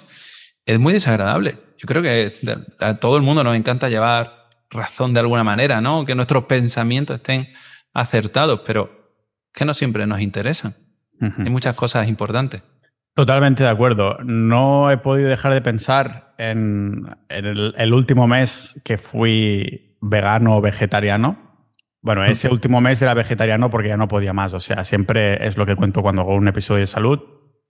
[0.65, 1.57] es muy desagradable.
[1.77, 2.33] Yo creo que
[2.79, 6.05] a todo el mundo nos encanta llevar razón de alguna manera, ¿no?
[6.05, 7.49] Que nuestros pensamientos estén
[7.93, 9.15] acertados, pero
[9.53, 10.75] que no siempre nos interesan.
[11.21, 11.45] Uh -huh.
[11.45, 12.61] Hay muchas cosas importantes.
[13.15, 14.17] Totalmente de acuerdo.
[14.23, 20.57] No he podido dejar de pensar en, en el, el, último mes que fui vegano
[20.57, 21.48] o vegetariano.
[22.01, 24.53] Bueno, ese último mes era vegetariano porque ya no podía más.
[24.53, 27.19] O sea, siempre es lo que cuento cuando hago un episodio de salud,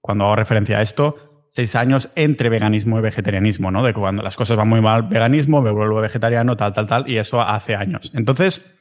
[0.01, 1.47] cuando hago referencia a esto.
[1.51, 3.83] seis años entre veganismo y vegetarianismo, ¿no?
[3.83, 7.17] De cuando las cosas van muy mal, veganismo, me vuelvo vegetariano, tal, tal, tal, y
[7.17, 8.11] eso hace años.
[8.13, 8.75] Entonces,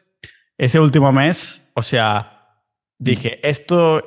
[0.58, 2.60] ese último mes, o sea,
[2.98, 4.02] dije, esto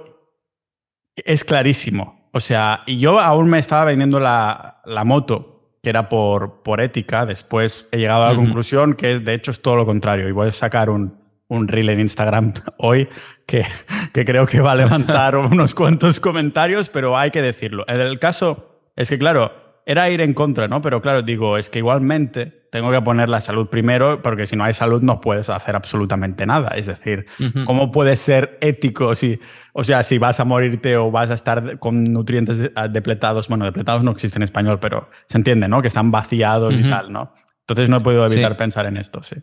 [1.15, 2.29] es clarísimo.
[2.33, 6.81] O sea, y yo aún me estaba vendiendo la, la moto, que era por, por
[6.81, 7.25] ética.
[7.25, 10.29] Después he llegado a la conclusión que de hecho es todo lo contrario.
[10.29, 11.20] Y voy a sacar un,
[11.51, 13.09] un reel en Instagram hoy
[13.45, 13.65] que,
[14.13, 17.83] que creo que va a levantar unos cuantos comentarios, pero hay que decirlo.
[17.87, 19.51] En el caso es que, claro,
[19.85, 20.81] era ir en contra, ¿no?
[20.81, 24.63] Pero claro, digo, es que igualmente tengo que poner la salud primero, porque si no
[24.63, 26.69] hay salud no puedes hacer absolutamente nada.
[26.69, 27.25] Es decir,
[27.65, 29.37] ¿cómo puedes ser ético si,
[29.73, 33.49] o sea, si vas a morirte o vas a estar con nutrientes depletados?
[33.49, 35.81] Bueno, depletados no existe en español, pero se entiende, ¿no?
[35.81, 37.33] Que están vaciados y tal, ¿no?
[37.67, 39.35] Entonces no he podido evitar pensar en esto, sí.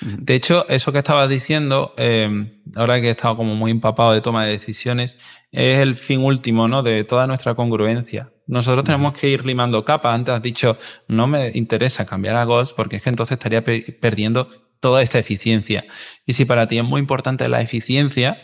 [0.00, 4.20] De hecho, eso que estabas diciendo, eh, ahora que he estado como muy empapado de
[4.20, 5.16] toma de decisiones,
[5.52, 6.82] es el fin último, ¿no?
[6.82, 8.30] De toda nuestra congruencia.
[8.46, 10.14] Nosotros tenemos que ir limando capas.
[10.14, 10.76] Antes has dicho,
[11.08, 14.48] no me interesa cambiar a Ghost porque es que entonces estaría perdiendo
[14.80, 15.86] toda esta eficiencia.
[16.26, 18.38] Y si para ti es muy importante la eficiencia,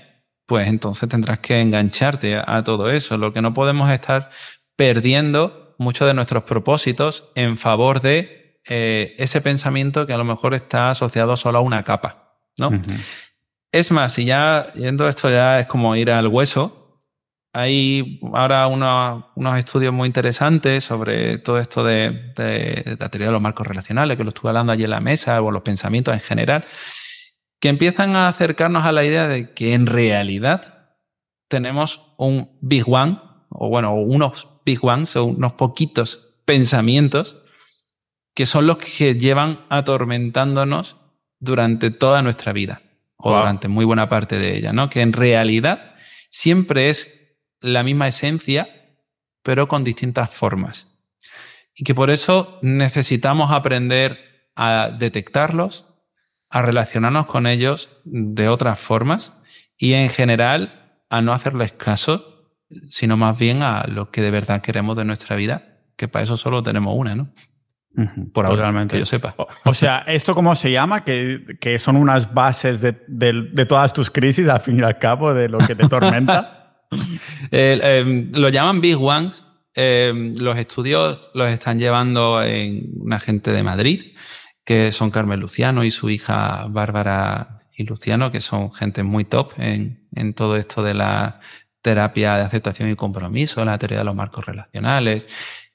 [0.47, 3.17] pues entonces tendrás que engancharte a, todo eso.
[3.17, 4.31] Lo que no podemos estar
[4.77, 10.55] perdiendo muchos de nuestros propósitos en favor de eh, ese pensamiento que a lo mejor
[10.55, 12.71] está asociado solo a una capa, ¿no?
[13.73, 17.01] Es más, si ya yendo esto ya es como ir al hueso,
[17.55, 23.43] hay ahora unos estudios muy interesantes sobre todo esto de, de, la teoría de los
[23.43, 26.65] marcos relacionales, que lo estuve hablando allí en la mesa, o los pensamientos en general,
[27.61, 30.97] que empiezan a acercarnos a la idea de que en realidad
[31.49, 33.19] tenemos un Big One,
[33.51, 37.42] o bueno, unos Big Ones, o unos poquitos pensamientos
[38.35, 40.97] que son los que llevan atormentándonos
[41.39, 42.83] durante toda nuestra vida,
[43.17, 44.89] o durante muy buena parte de ella, ¿no?
[44.91, 45.95] Que en realidad
[46.31, 48.69] siempre es la misma esencia,
[49.43, 50.89] pero con distintas formas.
[51.75, 55.87] Y que por eso necesitamos aprender a detectarlos,
[56.51, 59.39] a relacionarnos con ellos de otras formas
[59.79, 62.51] y en general a no hacerles caso,
[62.89, 66.37] sino más bien a lo que de verdad queremos de nuestra vida, que para eso
[66.37, 67.33] solo tenemos una, ¿no?
[68.33, 68.95] Por ahora, realmente.
[68.95, 69.35] que yo sepa.
[69.65, 71.05] O, sea, ¿esto cómo se llama?
[71.05, 75.35] Que, que son unas bases de, de, todas tus crisis, al fin y al cabo,
[75.35, 76.59] de lo que te tormenta.
[77.51, 79.47] Em, lo llaman Big Ones.
[79.75, 84.15] Em, los estudios los están llevando en una gente de Madrid,
[84.63, 89.53] que son Carmen Luciano y su hija Bárbara y Luciano, que son gente muy top
[89.57, 91.41] en, en todo esto de la
[91.81, 95.29] terapia de aceptación y compromiso, la teoría de los marcos relacionales.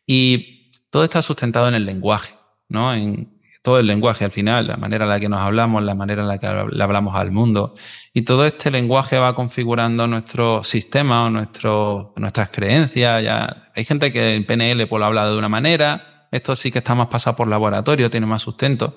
[0.05, 0.56] Y
[0.89, 2.33] todo está sustentado en el lenguaje,
[2.69, 2.93] ¿no?
[2.93, 6.21] En todo el lenguaje al final, la manera en la que nos hablamos, la manera
[6.21, 7.75] en la que le hablamos al mundo.
[8.13, 13.21] Y todo este lenguaje va configurando nuestro sistema o nuestro, nuestras creencias.
[13.21, 16.27] Ya hay gente que en PNL pues, lo habla de una manera.
[16.31, 18.95] Esto sí que está más pasado por laboratorio, tiene más sustento,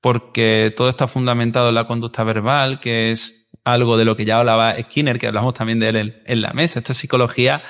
[0.00, 4.38] porque todo está fundamentado en la conducta verbal, que es algo de lo que ya
[4.38, 6.78] hablaba Skinner, que hablamos también de él en, la mesa.
[6.78, 7.62] Esta psicología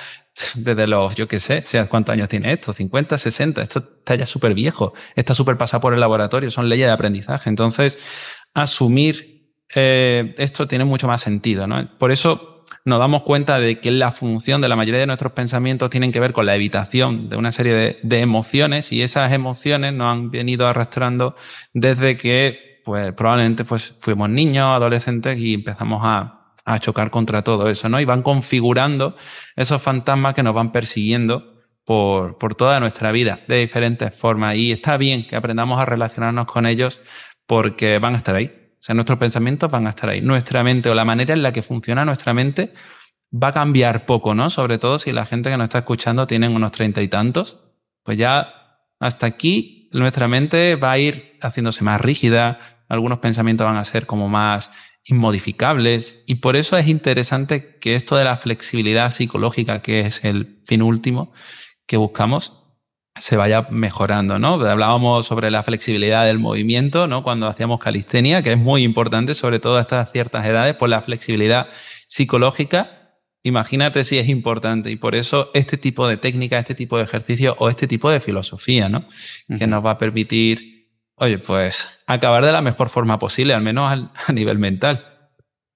[0.55, 2.73] desde los, yo qué sé, sea, ¿cuántos años tiene esto?
[2.73, 6.87] 50, 60, esto está ya súper viejo, está súper pasado por el laboratorio, son leyes
[6.87, 7.49] de aprendizaje.
[7.49, 7.99] Entonces,
[8.53, 11.97] asumir eh, esto tiene mucho más sentido, ¿no?
[11.97, 15.89] Por eso nos damos cuenta de que la función de la mayoría de nuestros pensamientos
[15.89, 19.93] tienen que ver con la evitación de una serie de, de emociones y esas emociones
[19.93, 21.35] nos han venido arrastrando
[21.73, 26.38] desde que, pues, probablemente pues, fuimos niños, adolescentes y empezamos a
[26.69, 27.99] a chocar contra todo eso, ¿no?
[27.99, 29.15] Y van configurando
[29.55, 34.55] esos fantasmas que nos van persiguiendo por, por toda nuestra vida, de diferentes formas.
[34.55, 36.99] Y está bien que aprendamos a relacionarnos con ellos
[37.47, 38.53] porque van a estar ahí.
[38.79, 40.21] O sea, nuestros pensamientos van a estar ahí.
[40.21, 42.71] Nuestra mente o la manera en la que funciona nuestra mente
[43.33, 44.51] va a cambiar poco, ¿no?
[44.51, 47.57] Sobre todo si la gente que nos está escuchando tienen unos treinta y tantos,
[48.03, 48.53] pues ya
[48.99, 54.05] hasta aquí nuestra mente va a ir haciéndose más rígida, algunos pensamientos van a ser
[54.05, 54.71] como más
[55.09, 60.61] inmodificables y por eso es interesante que esto de la flexibilidad psicológica, que es el
[60.65, 61.31] fin último
[61.85, 62.59] que buscamos,
[63.19, 64.53] se vaya mejorando, ¿no?
[64.53, 67.23] Hablábamos sobre la flexibilidad del movimiento, ¿no?
[67.23, 71.01] Cuando hacíamos calistenia, que es muy importante, sobre todo a estas ciertas edades, por la
[71.01, 71.67] flexibilidad
[72.07, 73.17] psicológica.
[73.43, 77.55] Imagínate si es importante y por eso este tipo de técnica, este tipo de ejercicio
[77.59, 79.07] o este tipo de filosofía, ¿no?
[79.57, 80.78] Que nos va a permitir
[81.19, 85.05] oye, pues acabar de la mejor forma posible, al menos a nivel mental.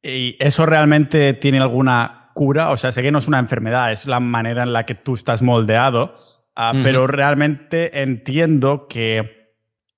[0.01, 2.71] ¿Y eso realmente tiene alguna cura?
[2.71, 5.13] O sea, sé que no es una enfermedad, es la manera en la que tú
[5.13, 6.15] estás moldeado,
[6.55, 9.43] ah, pero realmente entiendo que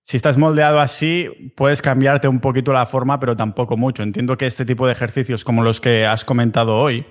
[0.01, 4.03] si estás moldeado así, puedes cambiarte un poquito la forma, pero tampoco mucho.
[4.03, 7.07] Entiendo que este tipo de ejercicios como los que has comentado hoy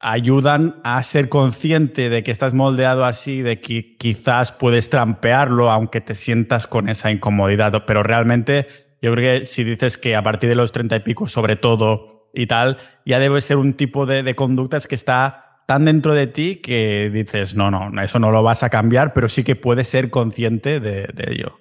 [0.00, 6.00] ayudan a ser consciente de que estás moldeado así, de que quizás puedes trampearlo aunque
[6.00, 7.84] te sientas con esa incomodidad.
[7.86, 8.66] Pero realmente
[9.02, 12.30] yo creo que si dices que a partir de los treinta y pico, sobre todo
[12.32, 16.26] y tal, ya debe ser un tipo de, de conductas que está tan dentro de
[16.26, 19.88] ti que dices, no, no, eso no lo vas a cambiar, pero sí que puedes
[19.88, 21.58] ser consciente de, de ello.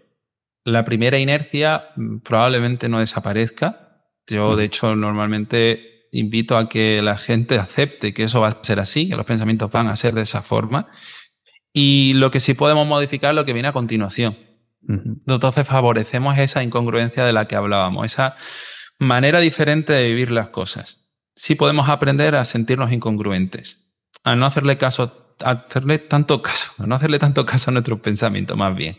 [0.64, 4.04] La primera inercia mm, probablemente no desaparezca.
[4.30, 8.80] Yo, de hecho, normalmente invito a que la gente acepte que eso va a ser
[8.80, 10.88] así, que los pensamientos van a ser de esa forma.
[11.74, 14.38] Y lo que sí podemos modificar es lo que viene a continuación.
[15.28, 18.36] Entonces favorecemos esa incongruencia de la que hablábamos, esa
[19.00, 21.10] manera diferente de vivir las cosas.
[21.36, 23.92] Sí podemos aprender a sentirnos incongruentes,
[24.24, 28.00] a no hacerle caso, a hacerle tanto caso, a no hacerle tanto caso a nuestros
[28.00, 28.98] pensamientos, más bien.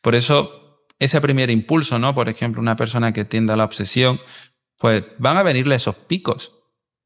[0.00, 2.14] Por eso, ese primer impulso, ¿no?
[2.14, 4.20] Por ejemplo, una persona que tiende a la obsesión,
[4.78, 6.52] pues van a venirle esos picos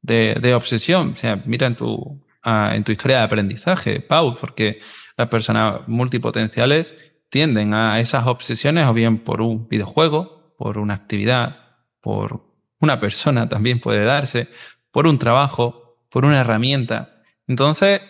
[0.02, 1.12] de, obsesión.
[1.14, 4.80] O sea, mira en tu, ah, en tu historia de aprendizaje, Pau, porque
[5.16, 6.94] las personas multipotenciales
[7.28, 11.60] tienden a esas obsesiones o bien por un videojuego, por una actividad,
[12.00, 12.44] por
[12.80, 14.48] una persona también puede darse,
[14.90, 17.22] por un trabajo, por una herramienta.
[17.46, 18.02] Entonces,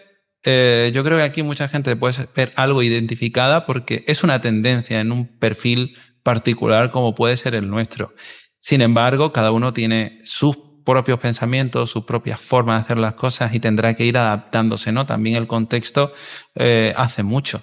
[0.43, 5.01] eh, yo creo que aquí mucha gente puede ver algo identificada porque es una tendencia
[5.01, 8.15] en un perfil particular como puede ser el nuestro.
[8.61, 13.55] Sin embargo, cada uno tiene sus propios pensamientos, sus propias formas de hacer las cosas
[13.55, 15.07] y tendrá que ir adaptándose, ¿no?
[15.07, 16.13] También el contexto
[16.55, 17.63] eh, hace mucho.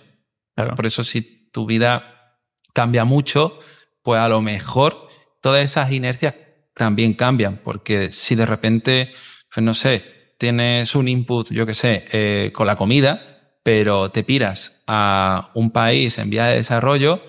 [0.75, 2.39] Por eso si tu vida
[2.73, 3.59] cambia mucho,
[4.01, 5.07] pues a lo mejor
[5.39, 6.33] todas esas inercias
[6.73, 9.11] también cambian, porque si de repente,
[9.53, 14.23] pues no sé, tienes un input, yo qué sé, eh, con la comida, pero te
[14.23, 17.21] piras a un país en vía de desarrollo,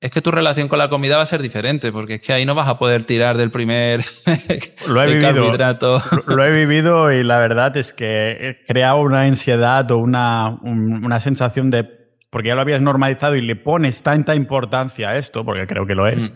[0.00, 2.46] es que tu relación con la comida va a ser diferente, porque es que ahí
[2.46, 4.02] no vas a poder tirar del primer
[4.88, 9.98] lo he vivido, Lo, he vivido y la verdad es que crea una ansiedad o
[9.98, 11.84] una, una sensación de,
[12.30, 15.94] porque ya lo habías normalizado y le pones tanta importancia a esto, porque creo que
[15.94, 16.34] lo es, mm.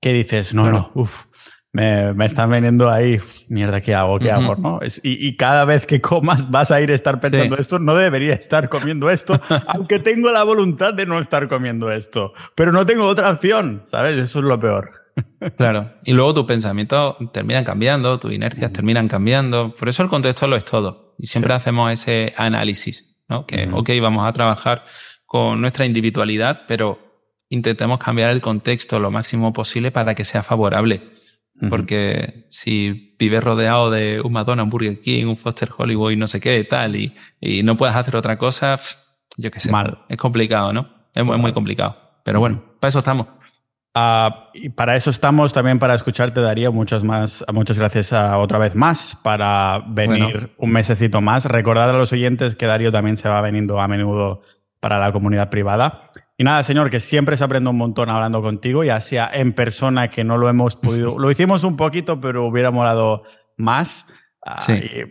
[0.00, 1.24] que dices, no, no, uff,
[1.74, 3.18] me, me, están veniendo ahí,
[3.48, 4.20] mierda, ¿qué hago?
[4.20, 4.54] ¿Qué hago?
[4.54, 4.78] ¿no?
[5.02, 8.34] y, y, cada vez que comas vas a ir a estar pensando esto, no debería
[8.34, 13.04] estar comiendo esto, aunque tengo la voluntad de no estar comiendo esto, pero no tengo
[13.04, 14.16] otra opción, ¿sabes?
[14.16, 14.92] Eso es lo peor.
[15.56, 20.48] Claro, y luego tus pensamientos terminan cambiando, tus inercias terminan cambiando, por eso el contexto
[20.48, 21.14] lo es todo.
[21.18, 23.46] Y siempre hacemos ese análisis, ¿no?
[23.46, 24.84] Que, ok, vamos a trabajar
[25.24, 26.98] con nuestra individualidad, pero
[27.48, 31.14] intentemos cambiar el contexto lo máximo posible para que sea favorable
[31.70, 36.26] porque si vives rodeado de un Madonna, un Burger King, un Foster Hollywood y no
[36.26, 38.78] sé qué, tal, y, y no puedes hacer otra cosa,
[39.36, 39.70] yo qué sé.
[39.70, 39.98] Mal.
[40.08, 40.88] Es complicado, ¿no?
[41.14, 41.96] Es, muy complicado.
[42.24, 43.26] Pero bueno, para eso estamos.
[43.96, 46.72] Uh, y para eso estamos también para escucharte, Darío.
[46.72, 51.44] Muchas más, muchas gracias a, otra vez más para venir un mesecito más.
[51.44, 54.42] Recordad a los oyentes que Darío también se va veniendo a menudo
[54.80, 56.10] para la comunidad privada.
[56.36, 60.08] Y nada, señor, que siempre se aprende un montón hablando contigo, ya sea en persona,
[60.08, 61.18] que no lo hemos podido.
[61.18, 63.22] Lo hicimos un poquito, pero hubiera molado
[63.56, 64.06] más.
[64.46, 64.58] Ah,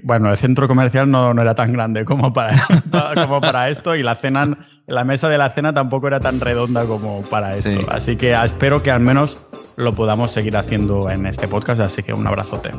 [0.04, 2.56] bueno, el centro comercial no, no era tan grande como para,
[3.16, 6.86] como para esto y la cena, la mesa de la cena tampoco era tan redonda
[6.86, 7.90] como para esto.
[7.90, 11.82] Así que espero que al menos lo podamos seguir haciendo en este podcast.
[11.82, 12.70] Así que un abrazote.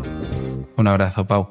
[0.76, 1.48] Un abrazo, Pau.